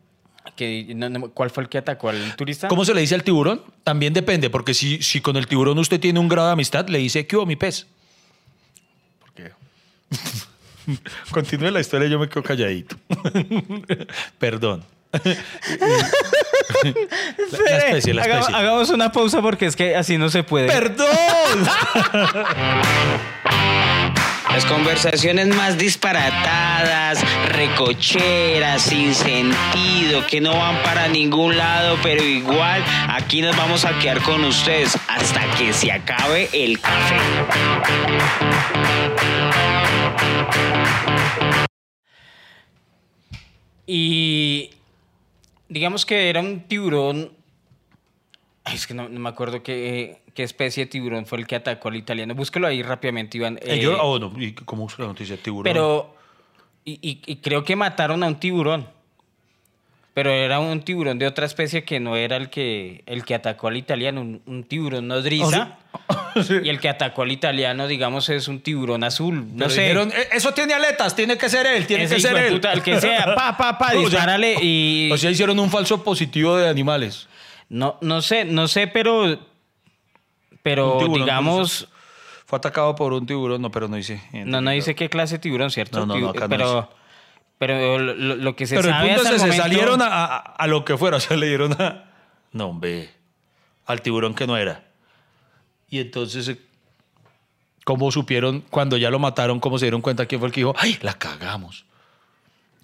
[0.55, 2.67] Que, no- no- ¿Cuál fue el que atacó al turista?
[2.67, 3.61] ¿Cómo se le dice al tiburón?
[3.83, 6.99] También depende, porque si, si con el tiburón usted tiene un grado de amistad, le
[6.99, 7.87] dice, ¿qué hubo, mi pez?
[11.31, 12.95] Continúe la historia, yo me quedo calladito.
[14.39, 14.83] Perdón.
[15.11, 15.19] la,
[17.69, 18.55] la especie, la Haga- especie.
[18.55, 20.67] hagamos una pausa porque es que así no se puede.
[20.67, 21.07] ¡Perdón!
[24.51, 32.81] Las conversaciones más disparatadas, recocheras, sin sentido, que no van para ningún lado, pero igual
[33.09, 37.17] aquí nos vamos a quedar con ustedes hasta que se acabe el café.
[43.87, 44.71] Y
[45.69, 47.31] digamos que era un tiburón.
[48.73, 51.89] Es que no, no me acuerdo qué, qué especie de tiburón fue el que atacó
[51.89, 52.33] al italiano.
[52.33, 53.57] Búsquelo ahí rápidamente, Iván.
[53.57, 55.37] Eh, Eh, yo, oh, no, ¿y ¿Cómo usa la noticia?
[55.37, 55.63] Tiburón.
[55.63, 56.15] pero.
[56.83, 58.87] Y, y- y creo que mataron a un tiburón.
[60.13, 63.67] Pero era un tiburón de otra especie que no era el que, el que atacó
[63.67, 65.77] al italiano, un, un tiburón nodriza.
[66.63, 69.35] Y el que atacó al italiano, digamos, es un tiburón azul.
[69.53, 69.81] No Pero sé.
[69.83, 72.53] dijeron, "Eh, eso tiene aletas, tiene que ser él, tiene Ese que ser él.
[72.53, 75.09] puta, el que sea, pa, pa, pa, O sea, y...
[75.13, 77.27] O sea, hicieron un falso positivo de animales.
[77.69, 79.39] No, no sé, no sé, pero.
[80.61, 81.87] Pero tiburón, digamos.
[82.45, 84.21] Fue atacado por un tiburón, no, pero no dice.
[84.31, 86.05] No, no dice qué clase de tiburón, ¿cierto?
[86.05, 86.87] No, no, no, acá no pero, dice.
[87.57, 90.07] pero lo, lo- que se Pero el sabe punto es que el se salieron a,
[90.25, 92.11] a- a lo que fuera, o sea, le dieron a...
[92.51, 93.09] No, hombre,
[93.87, 94.83] al tiburón que no era.
[95.89, 96.59] Y entonces, eh,
[97.83, 100.73] ¿cómo supieron cuando ya lo mataron, cómo se dieron cuenta quién fue el que dijo,
[100.77, 101.85] ¡ay, la cagamos!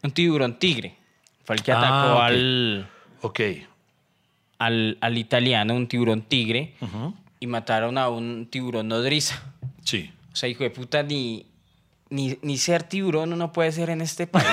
[0.03, 0.95] Un tiburón tigre.
[1.43, 2.21] Fue el que Ah, atacó ok.
[2.23, 2.89] al,
[3.21, 3.39] Ok.
[4.59, 6.75] al, al italiano, un tiburón tigre.
[7.39, 9.41] Y mataron a un tiburón nodriza.
[9.83, 10.11] Sí.
[10.31, 11.45] O sea, hijo de puta, ni,
[12.11, 14.45] ni, ni ser tiburón uno puede ser en este país.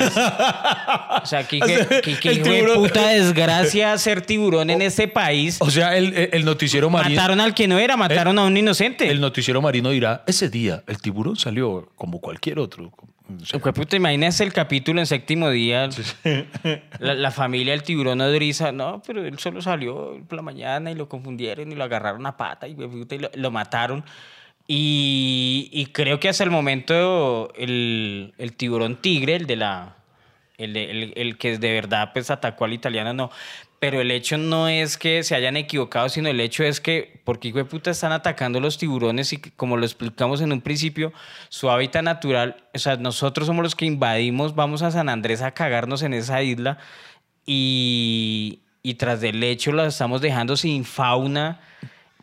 [1.22, 1.58] o sea, que,
[2.48, 5.58] O el puta desgracia ser tiburón en este país.
[5.60, 7.14] O sea, el, el- el noticiero marino...
[7.16, 9.10] Mataron al que no era, mataron a un inocente.
[9.10, 12.90] El noticiero marino dirá, ese día el tiburón salió como cualquier otro.
[13.42, 15.90] O sea, puta, imagínese el capítulo en séptimo día.
[16.98, 18.72] La, la familia del tiburón nodriza.
[18.72, 22.36] No, pero él solo salió por la mañana y lo confundieron y lo agarraron a
[22.38, 24.02] pata y, puta, y lo, lo mataron.
[24.70, 29.96] Y, creo que hasta el momento el, tiburón tigre, el de la,
[30.58, 33.30] el, el- que de verdad pues atacó al italiano, no.
[33.80, 37.48] Pero el hecho no es que se hayan equivocado, sino el hecho es que, porque
[37.48, 41.12] hijo de puta están atacando los tiburones y como lo explicamos en un principio,
[41.48, 45.52] su hábitat natural, o sea, nosotros somos los que invadimos, vamos a San Andrés a
[45.52, 46.78] cagarnos en esa isla
[47.46, 51.60] y, y tras del hecho la estamos dejando sin fauna.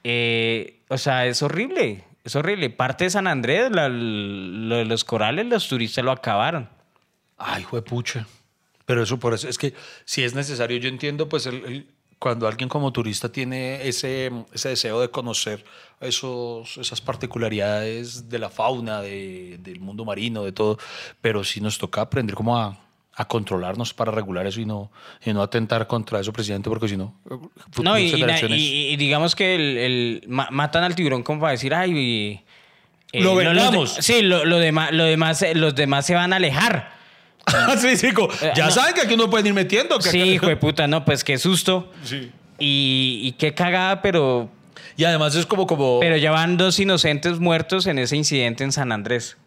[0.03, 2.69] Eh, o sea, es horrible, es horrible.
[2.69, 6.67] Parte de San Andrés, lo de los corales, los turistas lo acabaron.
[7.37, 8.27] Ay, juepucha.
[8.85, 9.73] Pero eso por eso es que
[10.03, 11.49] si es necesario, yo entiendo, pues
[12.19, 15.65] cuando alguien como turista tiene ese, ese deseo de conocer
[16.01, 20.77] esos, esas particularidades de la fauna, de- del mundo marino, de todo,
[21.21, 22.77] pero sí nos toca aprender cómo a,
[23.17, 24.91] a controlarnos para regular eso y no,
[25.23, 29.77] y no atentar contra eso, presidente, porque si no, No, futuras y, digamos que el,
[29.77, 32.41] el- ma- matan al tiburón como para decir, ay, y-
[33.13, 33.93] eh, Lo los de- vendamos.
[34.01, 36.93] sí, lo, lo demás, lo demás, eh, los demás se van a alejar.
[37.77, 38.71] sí, sí, como, Eh, ya no.
[38.71, 39.97] saben que aquí no pueden ir metiendo.
[39.99, 41.91] que Sí, acá- hijo de puta, no, pues qué susto.
[42.03, 42.31] Sí.
[42.59, 44.49] Y, y qué cagada, pero,
[44.97, 48.71] Y además es como, como pero ya van dos inocentes muertos en ese incidente en
[48.73, 49.37] San Andrés.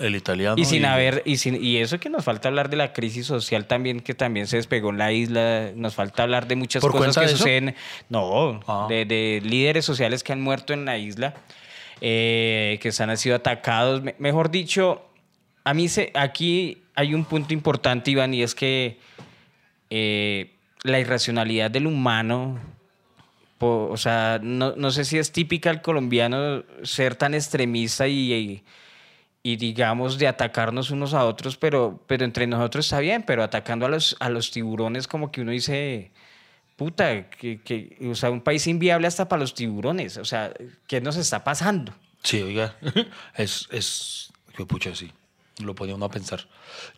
[0.00, 0.56] El italiano.
[0.58, 3.66] Y sin haber, y, sin, y eso que nos falta hablar de la crisis social
[3.66, 7.14] también, que también se despegó en la isla, nos falta hablar de muchas ¿Por cosas
[7.14, 7.36] que de eso?
[7.38, 7.74] suceden,
[8.08, 8.86] no, Ah.
[8.88, 11.34] de, de líderes sociales que han muerto en la isla,
[12.00, 14.02] eh, que se han sido atacados.
[14.02, 15.02] Me- mejor dicho,
[15.64, 18.98] a mí se, aquí hay un punto importante, Iván, y es que
[19.90, 20.50] eh,
[20.84, 22.58] la irracionalidad del humano
[23.58, 28.32] po- o sea, no, no sé si es típica al colombiano ser tan extremista y,
[28.32, 28.62] y-
[29.42, 33.86] y, digamos de atacarnos unos a otros, pero, pero entre nosotros está bien, pero atacando
[33.86, 36.10] a los, a los tiburones como que uno dice,
[36.76, 40.52] puta, que, que- o sea, un país inviable hasta para los tiburones, o sea,
[40.86, 41.94] ¿qué nos está pasando?
[42.22, 42.76] Sí, oiga,
[43.36, 45.10] es, es, qué pucha, sí,
[45.58, 46.46] lo ponía uno a pensar.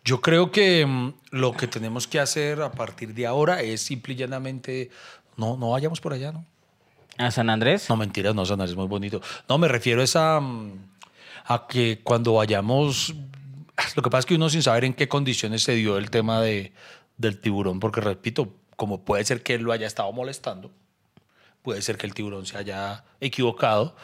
[0.03, 4.13] Yo creo que mm, lo que tenemos que hacer a partir de ahora es simple
[4.13, 4.89] y llanamente,
[5.37, 6.45] no, no vayamos por allá, ¿no?
[7.17, 7.87] ¿A San Andrés?
[7.89, 9.21] No, mentiras, no, San Andrés es muy bonito.
[9.47, 10.92] No, me refiero a, mm,
[11.45, 13.13] a que cuando vayamos,
[13.95, 16.41] lo que pasa es que uno sin saber en qué condiciones se dio el tema
[16.41, 16.73] de,
[17.17, 20.71] del tiburón, porque repito, como puede ser que él lo haya estado molestando,
[21.61, 23.95] puede ser que el tiburón se haya equivocado.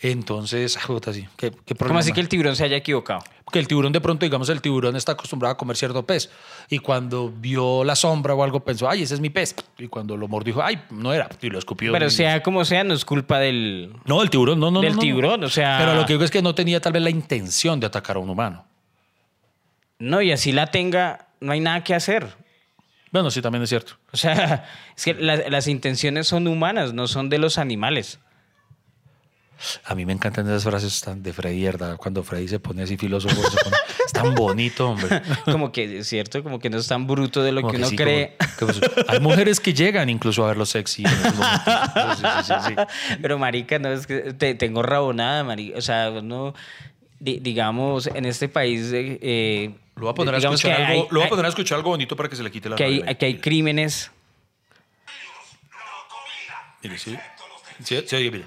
[0.00, 3.20] Entonces, puta, sí, ¿qué, qué ¿Cómo así que el tiburón se haya equivocado?
[3.44, 6.30] Porque el tiburón de pronto, digamos, el tiburón está acostumbrado a comer cierto pez.
[6.68, 9.56] Y cuando vio la sombra o algo, pensó, ay, ese es mi pez.
[9.76, 11.28] Y cuando lo mordió, dijo, ay, no era.
[11.42, 11.90] Y lo escupió.
[11.92, 13.92] Pero Y- sea como sea, no es culpa del...
[14.04, 14.80] No, el tiburón, no, no.
[14.80, 15.00] Del no, no.
[15.02, 17.80] tiburón, o sea- Pero lo que digo es que no tenía tal vez la intención
[17.80, 18.64] de atacar a un humano.
[19.98, 22.28] No, y así la tenga, no hay nada que hacer.
[23.10, 23.94] Bueno, sí, también es cierto.
[24.12, 28.20] O sea, es que la- las intenciones son humanas, no son de los animales.
[29.84, 31.96] A mí me encantan esas frases tan de Freddy, ¿verdad?
[31.96, 35.20] Cuando Freddy se pone así filósofo, se pone- es tan bonito, hombre.
[35.44, 37.82] Como que es cierto, como que no es tan bruto de lo Como que que
[37.82, 38.36] uno sí, cree.
[38.58, 41.04] como- que, pues, hay mujeres que llegan incluso a verlo sexy.
[41.04, 42.18] en esos momentos.
[42.18, 43.16] Sí, sí, sí, sí.
[43.22, 45.76] Pero marica, no es que te, tengo rabonada, marica.
[45.78, 46.54] O sea, no,
[47.18, 50.98] di- digamos, en este país, eh, eh, Lo voy a poner a escuchar algo, hay-
[50.98, 52.76] lo voy a hay- poner a escuchar algo bonito para que se le quite la
[52.76, 53.14] que hay, rabia.
[53.14, 54.10] que hay crímenes.
[56.82, 57.16] Mire, sí.
[57.82, 58.44] Sí, sí, oye, mire.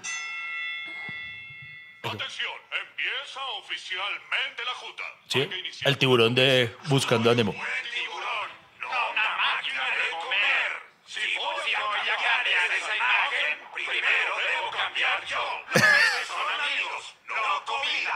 [2.03, 5.03] Atención, empieza oficialmente la juta.
[5.27, 5.47] Sí,
[5.85, 7.51] el tiburón de Buscando a Nemo.
[7.51, 8.49] Tiburón,
[8.79, 10.71] no una máquina de comer.
[11.05, 15.43] Si voy a cambiar esa imagen, primero debo cambiar yo.
[15.73, 18.13] Los peces son amigos, no comida.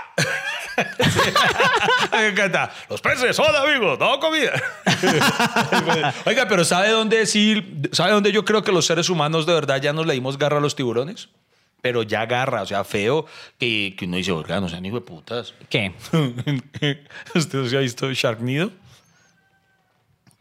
[2.11, 2.73] Me encanta.
[2.89, 4.53] Los peces son amigos, no comida.
[6.25, 7.63] Oiga, pero ¿sabe dónde sí?
[7.91, 10.57] ¿Sabe dónde yo creo que los seres humanos de verdad ya nos le dimos garra
[10.57, 11.29] a los tiburones?
[11.85, 13.27] Pero ya garra, o sea, feo,
[13.59, 15.53] que, que uno dice, oiga, no sean hijo de putas.
[15.69, 15.93] ¿Qué?
[17.35, 18.71] ¿Usted se ha visto Sharknido?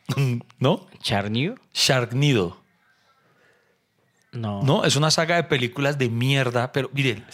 [0.59, 0.86] ¿No?
[1.03, 1.57] ¿Charnew?
[1.74, 2.57] Sharknido.
[4.32, 4.62] No.
[4.62, 7.26] No, es una saga de películas de mierda, pero miren,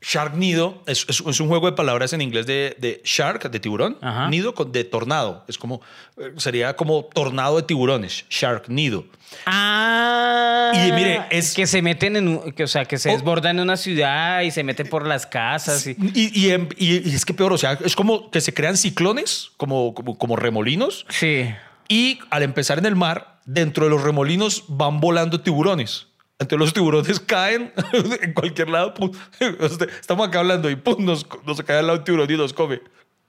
[0.00, 3.98] Sharknido es, es, es un juego de palabras en inglés de, de shark, de tiburón,
[4.00, 4.28] Ajá.
[4.28, 5.44] nido con, de tornado.
[5.48, 5.80] Es como,
[6.16, 9.04] eh, sería como tornado de tiburones, Sharknido.
[9.46, 10.72] Ah.
[10.74, 13.12] Y mire, es- que se meten en, un- que, o sea, que se Oh.
[13.12, 15.86] desbordan en una ciudad y se meten por las casas.
[15.86, 20.16] Y- y es que peor, o sea, es como que se crean ciclones, como, como,
[20.18, 21.46] como remolinos, sí.
[21.88, 26.06] y al empezar en el mar, dentro de los remolinos van volando tiburones.
[26.38, 27.72] Entonces los tiburones caen
[28.22, 28.94] en cualquier lado.
[28.94, 29.10] pum.
[30.00, 32.80] Estamos acá hablando y pum, nos, nos cae al lado un tiburón y nos come.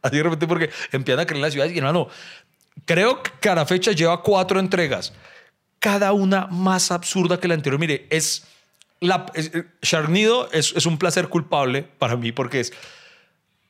[0.02, 1.68] Así de repente porque empiezan a creer en la ciudad.
[1.70, 2.08] Y hermano,
[2.86, 5.14] creo que cada fecha lleva cuatro entregas.
[5.80, 7.80] Cada una más absurda que la anterior.
[7.80, 8.46] Mire, es...
[9.02, 9.52] La, es-
[9.82, 12.74] Sharknido es, es un placer culpable para mí porque es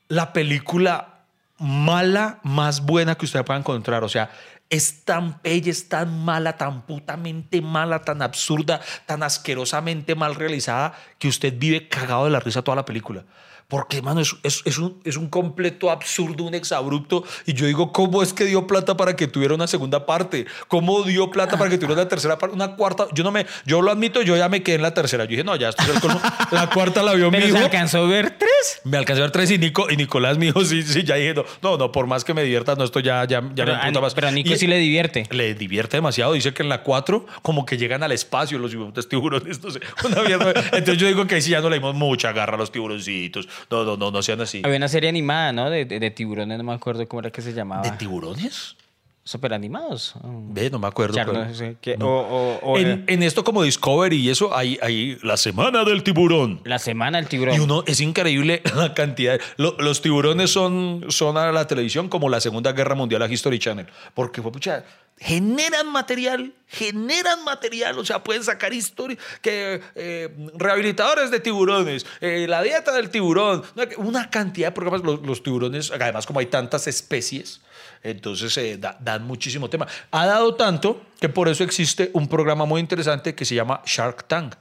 [0.08, 1.20] la película
[1.58, 4.02] mala más buena que usted pueda encontrar.
[4.02, 4.30] O sea,
[4.70, 10.94] es tan bella, es tan mala, tan putamente mala, tan absurda, tan asquerosamente mal realizada
[11.18, 13.24] que usted vive cagado de la risa toda la película.
[13.70, 17.24] Porque, mano, es, es, es un, es un completo absurdo, un exabrupto.
[17.46, 20.44] Y yo digo, ¿cómo es que dio plata para que tuviera una segunda parte?
[20.68, 22.54] ¿Cómo dio plata para que tuviera una tercera parte?
[22.56, 23.06] Una cuarta.
[23.14, 25.24] Yo no me, yo lo admito, yo ya me quedé en la tercera.
[25.24, 26.20] Yo dije, no, ya esto es el colmo.
[26.50, 27.58] La cuarta la vio mi ¿Pero hijo.
[27.58, 28.80] se alcanzó a ver tres?
[28.82, 31.32] Me alcancé a ver tres y, Nico, y Nicolás, mi hijo, sí, sí, ya dije,
[31.34, 33.80] no, no, no, por más que me divierta, no, esto ya, ya, ya Pero me
[33.82, 34.14] emputa más.
[34.14, 35.28] pero a Nico Y- sí le divierte.
[35.30, 36.32] le divierte demasiado.
[36.32, 39.62] Dice que en la 4 como que llegan al espacio los tiburones.
[39.62, 40.50] No sé, una mierda.
[40.72, 43.48] Entonces yo digo que ahí sí ya no le dimos mucha garra a los tiburoncitos.
[43.70, 44.62] No, no, no, no sean así.
[44.64, 45.70] Había una serie animada, ¿no?
[45.70, 47.82] De, de- de tiburones, no me acuerdo cómo era que se llamaba.
[47.82, 48.76] ¿De tiburones?
[49.22, 50.14] Super animados.
[50.22, 50.54] Mm.
[50.54, 51.14] Ve, no me acuerdo.
[51.14, 52.06] Charno, pero- no sé qué- no.
[52.08, 56.02] o- o- o- en, en esto como Discovery y eso, hay, hay la semana del
[56.02, 56.60] tiburón.
[56.64, 57.54] La semana del tiburón.
[57.54, 59.38] Y uno, es increíble la cantidad.
[59.56, 63.58] lo- los tiburones son, son a la televisión como la Segunda Guerra Mundial a History
[63.58, 63.86] Channel.
[64.14, 64.84] Porque, fue pucha,
[65.18, 67.98] generan material, generan material.
[67.98, 69.18] O sea, pueden sacar historia.
[69.42, 73.62] Que eh, rehabilitadores de tiburones, eh, la dieta del tiburón.
[73.98, 75.02] Una cantidad de programas.
[75.04, 77.60] Los, los tiburones, además, como hay tantas especies.
[78.02, 79.86] Entonces eh, da- dan muchísimo tema.
[80.10, 84.26] Ha dado tanto que por eso existe un programa muy interesante que se llama Shark
[84.26, 84.54] Tank.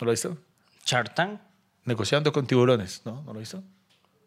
[0.00, 0.38] ¿No lo has visto?
[0.84, 1.40] Shark Tank.
[1.84, 3.22] Negociando con tiburones, ¿no?
[3.22, 3.62] ¿No lo has visto?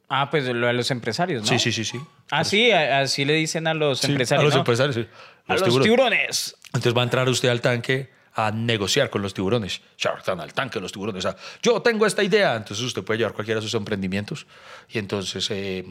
[0.09, 1.47] Ah, pues lo de los empresarios, ¿no?
[1.47, 1.99] Sí, sí, sí, sí.
[2.31, 4.41] Ah, sí, así le dicen a los Sí, empresarios.
[4.41, 4.59] A los ¿no?
[4.61, 5.07] empresarios, sí.
[5.47, 5.83] A los tiburones.
[5.85, 6.55] tiburones.
[6.67, 9.81] Entonces va a entrar usted al tanque a negociar con los tiburones.
[9.97, 11.25] Shark Tank, al tanque los tiburones.
[11.25, 12.55] O sea, yo tengo esta idea.
[12.55, 14.45] Entonces usted puede llevar cualquiera de sus emprendimientos.
[14.89, 15.85] Y entonces, eh,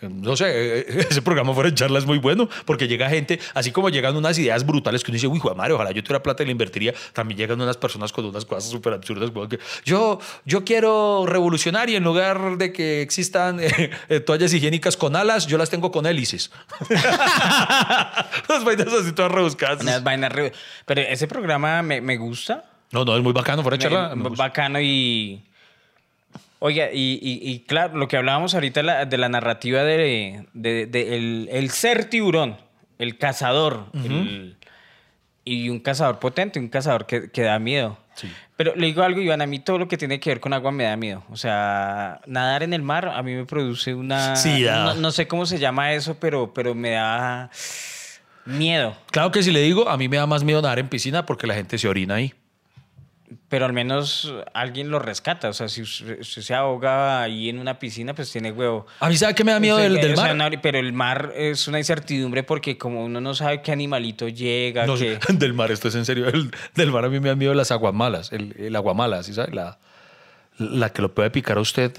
[0.00, 3.70] no sé, eh, ese programa fuera de charla es muy bueno porque llega gente, así
[3.72, 6.42] como llegan unas ideas brutales que uno dice, uy, de madre, ojalá yo tuviera plata
[6.42, 6.94] y la invertiría.
[7.12, 9.30] También llegan unas personas con unas cosas súper absurdas.
[9.84, 13.58] yo, yo quiero revolucionar y en lugar de que existan
[14.08, 16.50] eh, toallas higiénicas con alas, yo las tengo con hélices.
[18.48, 19.80] Las vainas así todas rebuscadas.
[19.82, 20.52] Unas vainas re-
[20.84, 22.64] Pero ese programa me, me gusta.
[22.92, 24.14] No, no, es muy bacano, fuera de charla.
[24.14, 25.42] Me- bacano y.
[26.58, 30.86] Oiga, y, y- y claro, lo que hablábamos ahorita la- de la narrativa de, de-
[30.86, 32.56] de el, el ser tiburón,
[32.98, 34.56] el cazador, el-
[35.44, 37.98] y un cazador potente, un cazador que, que da miedo.
[38.14, 38.32] Sí.
[38.56, 40.72] Pero le digo algo, Iván, a mí todo lo que tiene que ver con agua
[40.72, 41.22] me da miedo.
[41.30, 44.34] O sea, nadar en el mar a mí me produce una...
[44.34, 47.50] Sí, no, no sé cómo se llama eso, pero, pero me da
[48.46, 48.96] miedo.
[49.10, 51.46] Claro que si le digo, a mí me da más miedo nadar en piscina porque
[51.46, 52.32] la gente se orina ahí.
[53.48, 55.48] Pero al menos alguien lo rescata.
[55.48, 58.86] O sea, si usted se ahoga ahí en una piscina, pues tiene huevo.
[59.00, 60.52] A mí, ¿sabe qué me da miedo Usted- del, del o sea, mar?
[60.52, 64.86] no, pero el mar es una incertidumbre porque como uno no sabe qué animalito llega,
[64.86, 65.18] No, qué...
[65.34, 66.28] del mar, esto es en serio.
[66.28, 68.32] El- del mar a mí me da miedo las aguamalas.
[68.32, 69.52] El, el aguamala, ¿sí sabe?
[69.52, 69.78] La,
[70.58, 71.98] la que lo puede picar a usted.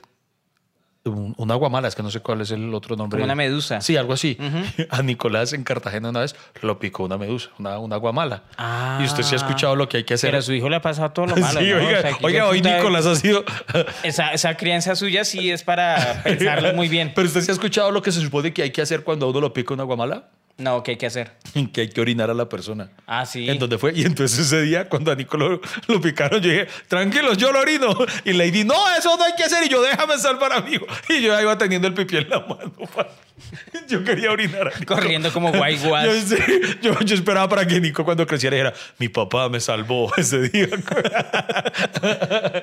[1.07, 3.17] Un, un aguamala, es que no sé cuál es el otro nombre.
[3.17, 3.81] Como una medusa.
[3.81, 4.37] Sí, algo así.
[4.89, 8.43] A Nicolás en Cartagena una vez lo picó una medusa, una, una aguamala.
[8.57, 8.99] Ah.
[9.01, 10.29] y usted sí ha escuchado lo que hay que hacer.
[10.29, 11.77] Pero a su hijo le ha pasado todo lo malo, sí, ¿no?
[11.77, 13.43] oiga, O sea, que oiga, hoy Nicolás ha sido...
[14.03, 17.11] Esa, esa crianza suya sí es para pensarlo muy bien.
[17.15, 19.29] Pero usted sí ha escuchado lo que se supone que hay que hacer cuando a
[19.29, 20.29] uno lo pica una aguamala.
[20.57, 21.31] No, ¿qué hay que hacer?
[21.71, 22.89] Que hay que orinar a la persona.
[23.05, 23.47] Ah, sí.
[23.47, 23.93] ¿En dónde fue?
[23.95, 27.59] Y entonces ese día, cuando a Nico lo, lo picaron, yo dije, tranquilos, yo lo
[27.59, 27.95] orino.
[28.25, 29.63] Y Lady, no, eso no hay que hacer.
[29.65, 30.85] Y yo, déjame salvar a mi hijo.
[31.09, 32.73] Y yo iba teniendo el pipí en la mano.
[33.87, 34.95] Yo quería orinar a Nico.
[34.95, 36.05] Corriendo como guay guas.
[36.05, 36.43] Yo, sí,
[36.81, 40.67] yo, yo esperaba para que Nico cuando creciera dijera, mi papá me salvó ese día.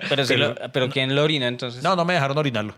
[0.09, 1.83] Pero, sí lo- pero ¿quién lo orinó entonces?
[1.83, 2.75] No, no me dejaron orinarlo.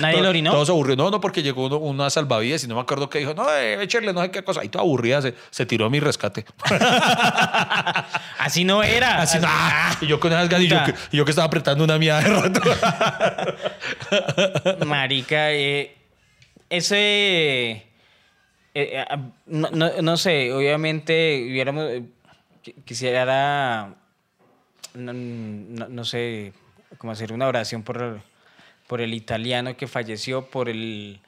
[0.00, 0.50] ¿Nadie lo orinó?
[0.52, 0.96] Todos se aburrió.
[0.96, 3.32] No, no, porque llegó uno- una salvavidas y no me acuerdo qué dijo.
[3.34, 4.55] No, eh, échale no sé qué cosa.
[4.64, 6.44] Y todo aburrida se, se tiró a mi rescate.
[8.38, 9.20] Así no era.
[9.22, 9.96] Así, ¡ah!
[10.00, 12.18] Y yo con esas ganas y yo, que- y yo que estaba apretando una mía
[12.20, 12.60] de rato.
[14.86, 15.94] Marica, eh,
[16.70, 17.70] ese...
[17.72, 17.82] eh,
[18.74, 21.84] eh, ah, no, no- no sé, obviamente hubiéramos...
[22.64, 23.94] qui- quisiera...
[24.94, 26.52] No, no- no sé,
[26.98, 28.20] como hacer una oración por,
[28.86, 31.20] por el italiano que falleció, por el,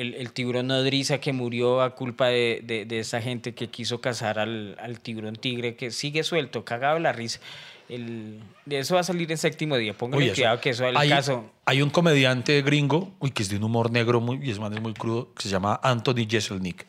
[0.00, 4.00] el, el tiburón nodriza que murió a culpa de, de, de esa gente que quiso
[4.00, 7.40] cazar al, al tiburón tigre que sigue suelto, cagado la risa.
[7.88, 9.92] El, de eso va a salir en séptimo día.
[9.92, 11.50] Eso- cuidado que eso es el hay, caso.
[11.66, 14.72] hay un comediante gringo, uy, que es de un humor negro muy, y es, man,
[14.72, 16.86] es muy crudo, que se llama Anthony Jeselnik.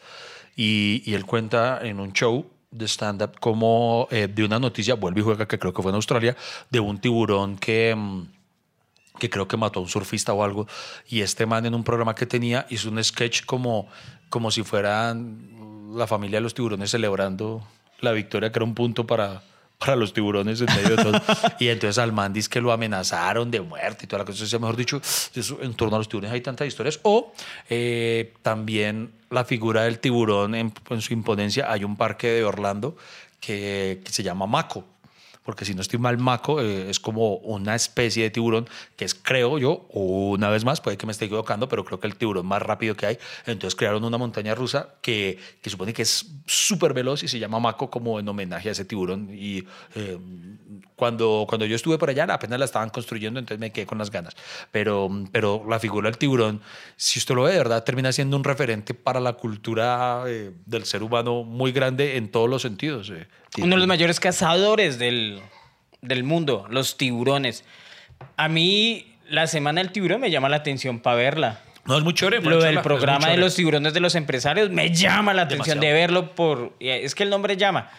[0.55, 5.21] Y, y él cuenta en un show de stand-up como eh, de una noticia, vuelve
[5.21, 6.35] y juega, que creo que fue en Australia,
[6.69, 7.95] de un tiburón que...
[7.95, 8.40] mm,
[9.21, 10.67] que creo que mató a un surfista o algo,
[11.07, 13.87] y este man en un programa que tenía hizo un sketch como,
[14.31, 17.61] como si fueran la familia de los tiburones celebrando
[17.99, 19.43] la victoria, que era un punto para,
[19.77, 21.21] para los tiburones en medio de todo.
[21.59, 24.37] y entonces al man dice que lo amenazaron de muerte y toda la cosa.
[24.37, 24.99] Entonces, mejor dicho,
[25.61, 26.99] en torno a los tiburones hay tantas historias.
[27.03, 27.31] O
[27.69, 31.71] eh, también la figura del tiburón en, en su imponencia.
[31.71, 32.97] Hay un parque de Orlando
[33.39, 34.83] que, que se llama Maco
[35.43, 39.15] porque si no estoy mal, Mako eh, es como una especie de tiburón que es,
[39.15, 42.45] creo yo, una vez más, puede que me esté equivocando, pero creo que el tiburón
[42.45, 43.17] más rápido que hay.
[43.45, 47.59] Entonces crearon una montaña rusa que, que supone que es súper veloz y se llama
[47.59, 49.29] Mako como en homenaje a ese tiburón.
[49.31, 49.65] Y
[49.95, 50.17] eh,
[50.95, 54.11] cuando, cuando yo estuve por allá, apenas la estaban construyendo, entonces me quedé con las
[54.11, 54.35] ganas.
[54.71, 56.61] Pero, pero la figura del tiburón,
[56.95, 60.85] si usted lo ve de verdad, termina siendo un referente para la cultura eh, del
[60.85, 63.09] ser humano muy grande en todos los sentidos.
[63.09, 63.27] eh.
[63.57, 65.41] Uno de los mayores cazadores del,
[66.01, 67.63] del mundo, los tiburones.
[68.37, 71.59] A mí, la semana del tiburón me llama la atención para verla.
[71.85, 72.41] No, es muy chévere.
[72.41, 75.95] Lo del programa de los tiburones de los empresarios me llama la atención Demasiado.
[75.95, 76.73] de verlo por...
[76.79, 77.89] Es que el nombre llama.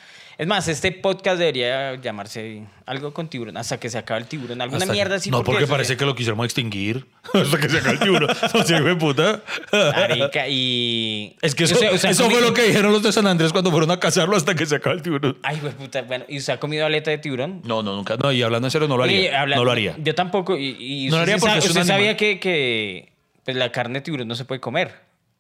[0.42, 4.60] Es más, este podcast debería llamarse algo con tiburón, hasta que se acabe el tiburón.
[4.60, 5.30] Alguna Hasta- mierda así.
[5.30, 7.06] No, porque eso- parece que lo quisiéramos extinguir.
[7.32, 8.28] Hasta que se acabe el tiburón.
[8.82, 9.40] No puta.
[9.70, 11.36] Marica, y...
[11.42, 13.28] Es que eso, O sea, o sea, eso fue lo que dijeron los de San
[13.28, 15.38] Andrés cuando fueron a cazarlo hasta que se acaba el tiburón.
[15.44, 16.02] Ay, güey, puta.
[16.02, 17.62] Bueno, ¿y usted ha comido aleta de tiburón?
[17.64, 18.16] No, no, nunca.
[18.16, 19.44] No, y hablando en serio, no lo haría.
[19.44, 19.94] Oye, no lo haría.
[19.98, 20.58] Yo tampoco.
[20.58, 20.76] Y,
[21.06, 23.12] y No lo haría porque sabe- usted sabía que, que
[23.44, 24.92] pues, la carne de tiburón no se puede comer.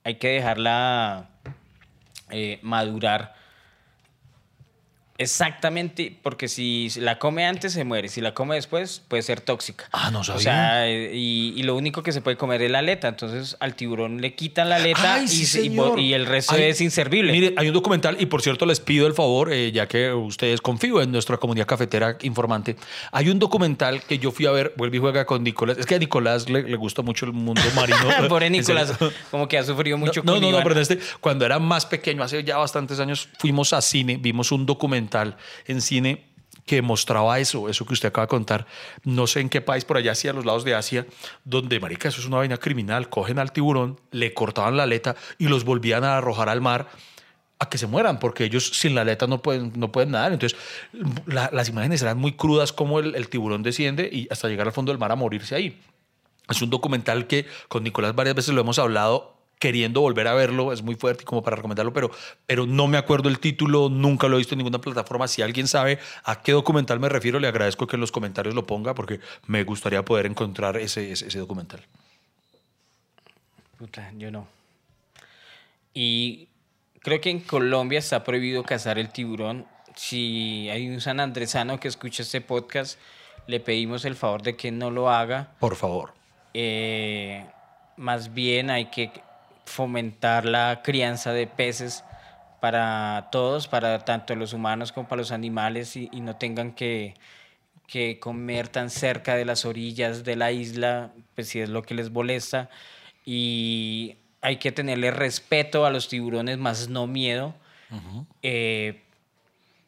[0.04, 1.28] Hay que dejarla
[2.30, 3.41] eh, madurar.
[5.22, 9.86] Exactamente, porque si la come antes se muere, si la come después puede ser tóxica.
[9.92, 10.40] Ah, no O sabía.
[10.42, 13.08] sea, eh, y, y lo único que se puede comer es la aleta.
[13.08, 16.64] Entonces al tiburón le quitan la aleta Ay, y, sí, y y el resto Ay,
[16.64, 17.32] es inservible.
[17.32, 20.60] Mire, hay un documental, y por cierto, les pido el favor, eh, ya que ustedes
[20.60, 22.76] confío en nuestra comunidad cafetera informante.
[23.10, 25.78] Hay un documental que yo fui a ver, vuelve y juega con Nicolás.
[25.78, 27.98] Es que a Nicolás le, le gusta mucho el mundo marino.
[28.28, 28.50] Pobre.
[28.50, 28.92] Nicolás,
[29.30, 30.62] como que ha sufrido mucho No, con no, no, Iván.
[30.62, 34.52] pero en este, cuando era más pequeño, hace ya bastantes años, fuimos a cine, vimos
[34.52, 35.11] un documental
[35.66, 36.26] en cine
[36.66, 38.66] que mostraba eso, eso que usted acaba de contar,
[39.04, 41.06] no sé en qué país, por allá hacia los lados de Asia,
[41.44, 45.48] donde, marica, eso es una vaina criminal, cogen al tiburón, le cortaban la aleta y
[45.48, 46.88] los volvían a arrojar al mar
[47.58, 50.32] a que se mueran, porque ellos sin la aleta no pueden, no pueden nadar.
[50.32, 50.58] Entonces,
[51.26, 54.72] la- las imágenes eran muy crudas, como el, el tiburón desciende y hasta llegar al
[54.72, 55.80] fondo del mar a morirse ahí.
[56.48, 59.31] Es un documental que con Nicolás varias veces lo hemos hablado,
[59.62, 62.10] queriendo volver a verlo, es muy fuerte como para recomendarlo, pero,
[62.46, 65.28] pero no me acuerdo el título, nunca lo he visto en ninguna plataforma.
[65.28, 68.66] Si alguien sabe a qué documental me refiero, le agradezco que en los comentarios lo
[68.66, 71.80] ponga porque me gustaría poder encontrar ese, ese, ese documental.
[73.78, 74.48] Puta, yo no.
[75.94, 76.48] Y
[76.98, 79.64] creo que en Colombia está prohibido cazar el tiburón.
[79.94, 82.98] Si hay un sanandresano que escucha este podcast,
[83.46, 85.52] le pedimos el favor de que no lo haga.
[85.60, 86.14] Por favor.
[86.52, 87.46] Eh,
[87.96, 89.12] más bien hay que
[89.64, 92.04] fomentar la crianza de peces
[92.60, 97.14] para todos, para tanto los humanos como para los animales y, y no tengan que,
[97.86, 101.94] que comer tan cerca de las orillas de la isla, pues si es lo que
[101.94, 102.70] les molesta.
[103.26, 107.54] Y hay que tenerle respeto a los tiburones, más no miedo.
[108.42, 109.02] Eh,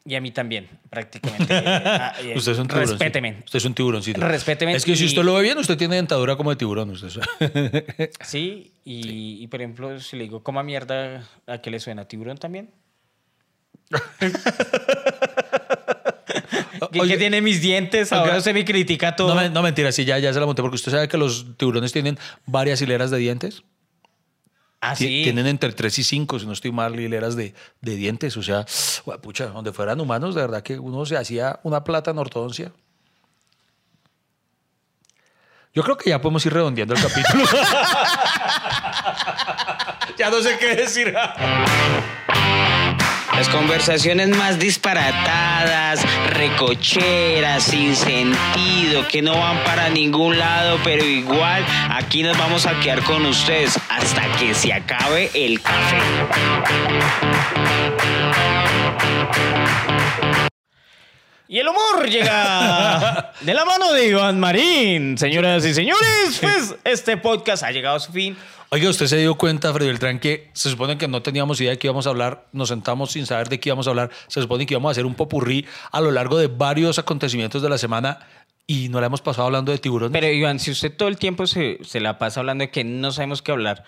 [0.07, 1.53] y a mí también, prácticamente.
[1.65, 2.89] Ah, Usted es un tiburón.
[2.89, 3.41] Respéteme.
[3.45, 4.21] Usted es un tiburoncito.
[4.21, 6.91] Respéteme Es que si usted lo ve bien, usted tiene dentadura como de tiburón.
[6.91, 7.09] Usted.
[8.21, 12.07] Sí, y, y, por ejemplo, si le digo coma mierda, ¿a qué le suena?
[12.07, 12.69] ¿Tiburón también?
[16.91, 18.11] ¿Qué, Oye, qué tiene mis dientes?
[18.11, 19.33] Ahora oiga, usted me critica todo.
[19.33, 21.91] No, no mentira, sí, ya, ya se la monté porque usted sabe que los tiburones
[21.91, 23.63] tienen varias hileras de dientes.
[24.91, 25.23] Ah, sí.
[25.23, 28.37] Tienen entre 3 y 5, si no estoy mal, hileras de, de dientes.
[28.37, 28.65] O sea,
[29.21, 32.71] pucha, donde fueran humanos, de verdad que uno se hacía una plata en ortodoncia.
[35.73, 37.43] Yo creo que ya podemos ir redondeando el capítulo.
[40.17, 41.13] ya no sé qué decir.
[43.33, 45.99] Las conversaciones más disparatadas,
[46.29, 52.79] recocheras, sin sentido, que no van para ningún lado, pero igual aquí nos vamos a
[52.79, 55.97] quedar con ustedes hasta que se acabe el café.
[61.47, 65.17] Y el humor llega de la mano de Iván Marín.
[65.17, 68.35] Señoras y señores, pues este podcast ha llegado a su fin.
[68.69, 71.77] Oiga, usted se dio cuenta, Freddy Beltrán, que se supone que no teníamos idea de
[71.77, 74.65] qué íbamos a hablar, nos sentamos sin saber de qué íbamos a hablar, se supone
[74.65, 78.19] que íbamos a hacer un popurrí a lo largo de varios acontecimientos de la semana
[78.65, 80.19] y no la hemos pasado hablando de tiburones.
[80.19, 83.11] Pero Iván, si usted todo el tiempo se, se la pasa hablando de que no
[83.11, 83.83] sabemos qué hablar,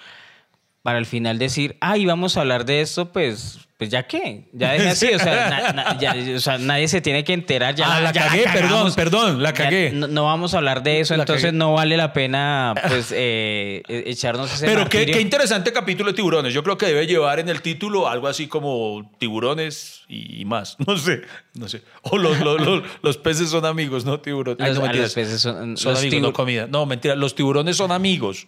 [0.83, 4.71] para al final decir, ay, vamos a hablar de esto, pues, pues ya qué, ya
[4.71, 7.85] deje así, o sea, na- na- ya- o sea, nadie se tiene que enterar, ya,
[7.97, 9.91] Ah, la ya cagué, perdón, perdón, la cagué.
[9.93, 11.57] no, no vamos a hablar de eso, La entonces cagué.
[11.57, 16.55] no vale la pena, pues, eh, e- echarnos ese Pero qué, interesante capítulo de tiburones.
[16.55, 20.75] Yo creo que debe llevar en el título algo así como tiburones y, más.
[20.87, 21.21] No sé,
[21.53, 21.83] no sé.
[22.01, 24.59] O los, los, los- los peces son amigos, no tiburones.
[24.59, 25.05] Ay, no, mentiras.
[25.05, 26.65] los peces son- Son amigos, no comida.
[26.67, 27.15] No, mentira.
[27.15, 28.47] Los tiburones son amigos.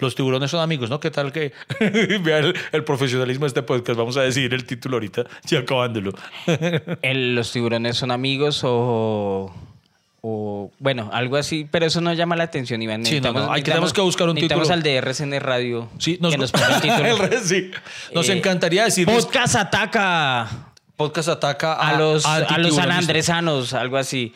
[0.00, 0.98] Los tiburones son amigos, ¿no?
[1.00, 1.52] ¿Qué tal que
[2.22, 3.98] vea el, el profesionalismo de este podcast?
[3.98, 6.12] Vamos a decir el título ahorita, ya acabándolo.
[7.02, 9.52] El- los tiburones son amigos o,
[10.22, 13.04] o, bueno, algo así, pero eso no llama la atención, Iván.
[13.04, 14.74] Sí, no, no, hay- tenemos que buscar un necesitamos título.
[14.74, 17.24] al de RCN Radio Sí, nos, que nos ponga el título.
[17.24, 17.70] El sí.
[18.14, 22.84] Nos Eh, encantaría decir Podcast ataca podcast ataca a, a los, a los antitiburonistas.
[22.84, 24.34] sanandresanos, algo así.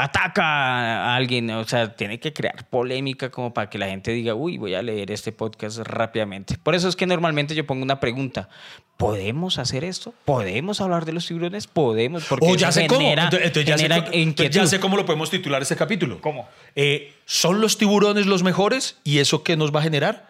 [0.00, 4.34] Ataca a alguien, o sea, tiene que crear polémica como para que la gente diga,
[4.34, 6.56] uy, voy a leer este podcast rápidamente.
[6.62, 8.48] Por eso es que normalmente yo pongo una pregunta.
[8.96, 10.14] ¿Podemos hacer esto?
[10.24, 11.66] ¿Podemos hablar de los tiburones?
[11.66, 12.24] ¿Podemos?
[12.24, 13.00] Porque O ya sé cómo.
[13.00, 14.54] genera, Entonces, entonces ya, sé, genera co- entonces inquietud.
[14.56, 16.20] ya sé cómo lo podemos titular ese capítulo.
[16.20, 16.48] ¿Cómo?
[16.76, 18.98] Eh, ¿Son los tiburones los mejores?
[19.04, 20.28] ¿Y eso qué nos va a generar?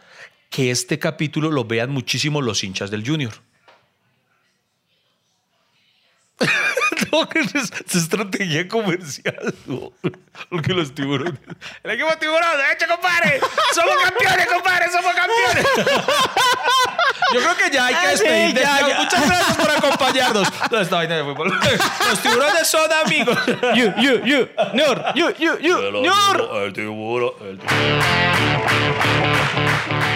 [0.50, 3.32] Que este capítulo lo vean muchísimo los hinchas del Junior.
[7.12, 9.54] no, que es, es estrategia comercial.
[9.66, 9.92] no.
[10.50, 11.34] Porque los tiburones.
[11.82, 12.42] El equipo tiburón,
[12.72, 13.40] ¡eche, compadre!
[13.74, 14.86] ¡Somos campeones, compadre!
[14.90, 15.66] ¡Somos campeones!
[17.34, 18.54] Yo creo que ya hay que Ah, sí, despedir.
[18.54, 18.88] de ya, esto.
[18.88, 18.98] ya.
[19.00, 20.48] Muchas gracias por acompañarnos.
[20.70, 21.48] No, esta vaina de fútbol.
[22.08, 23.38] Los tiburones son amigos.
[23.74, 26.64] You, you, you, Nur, you, you, you, Nur.
[26.64, 27.98] El tiburón, el tiburón.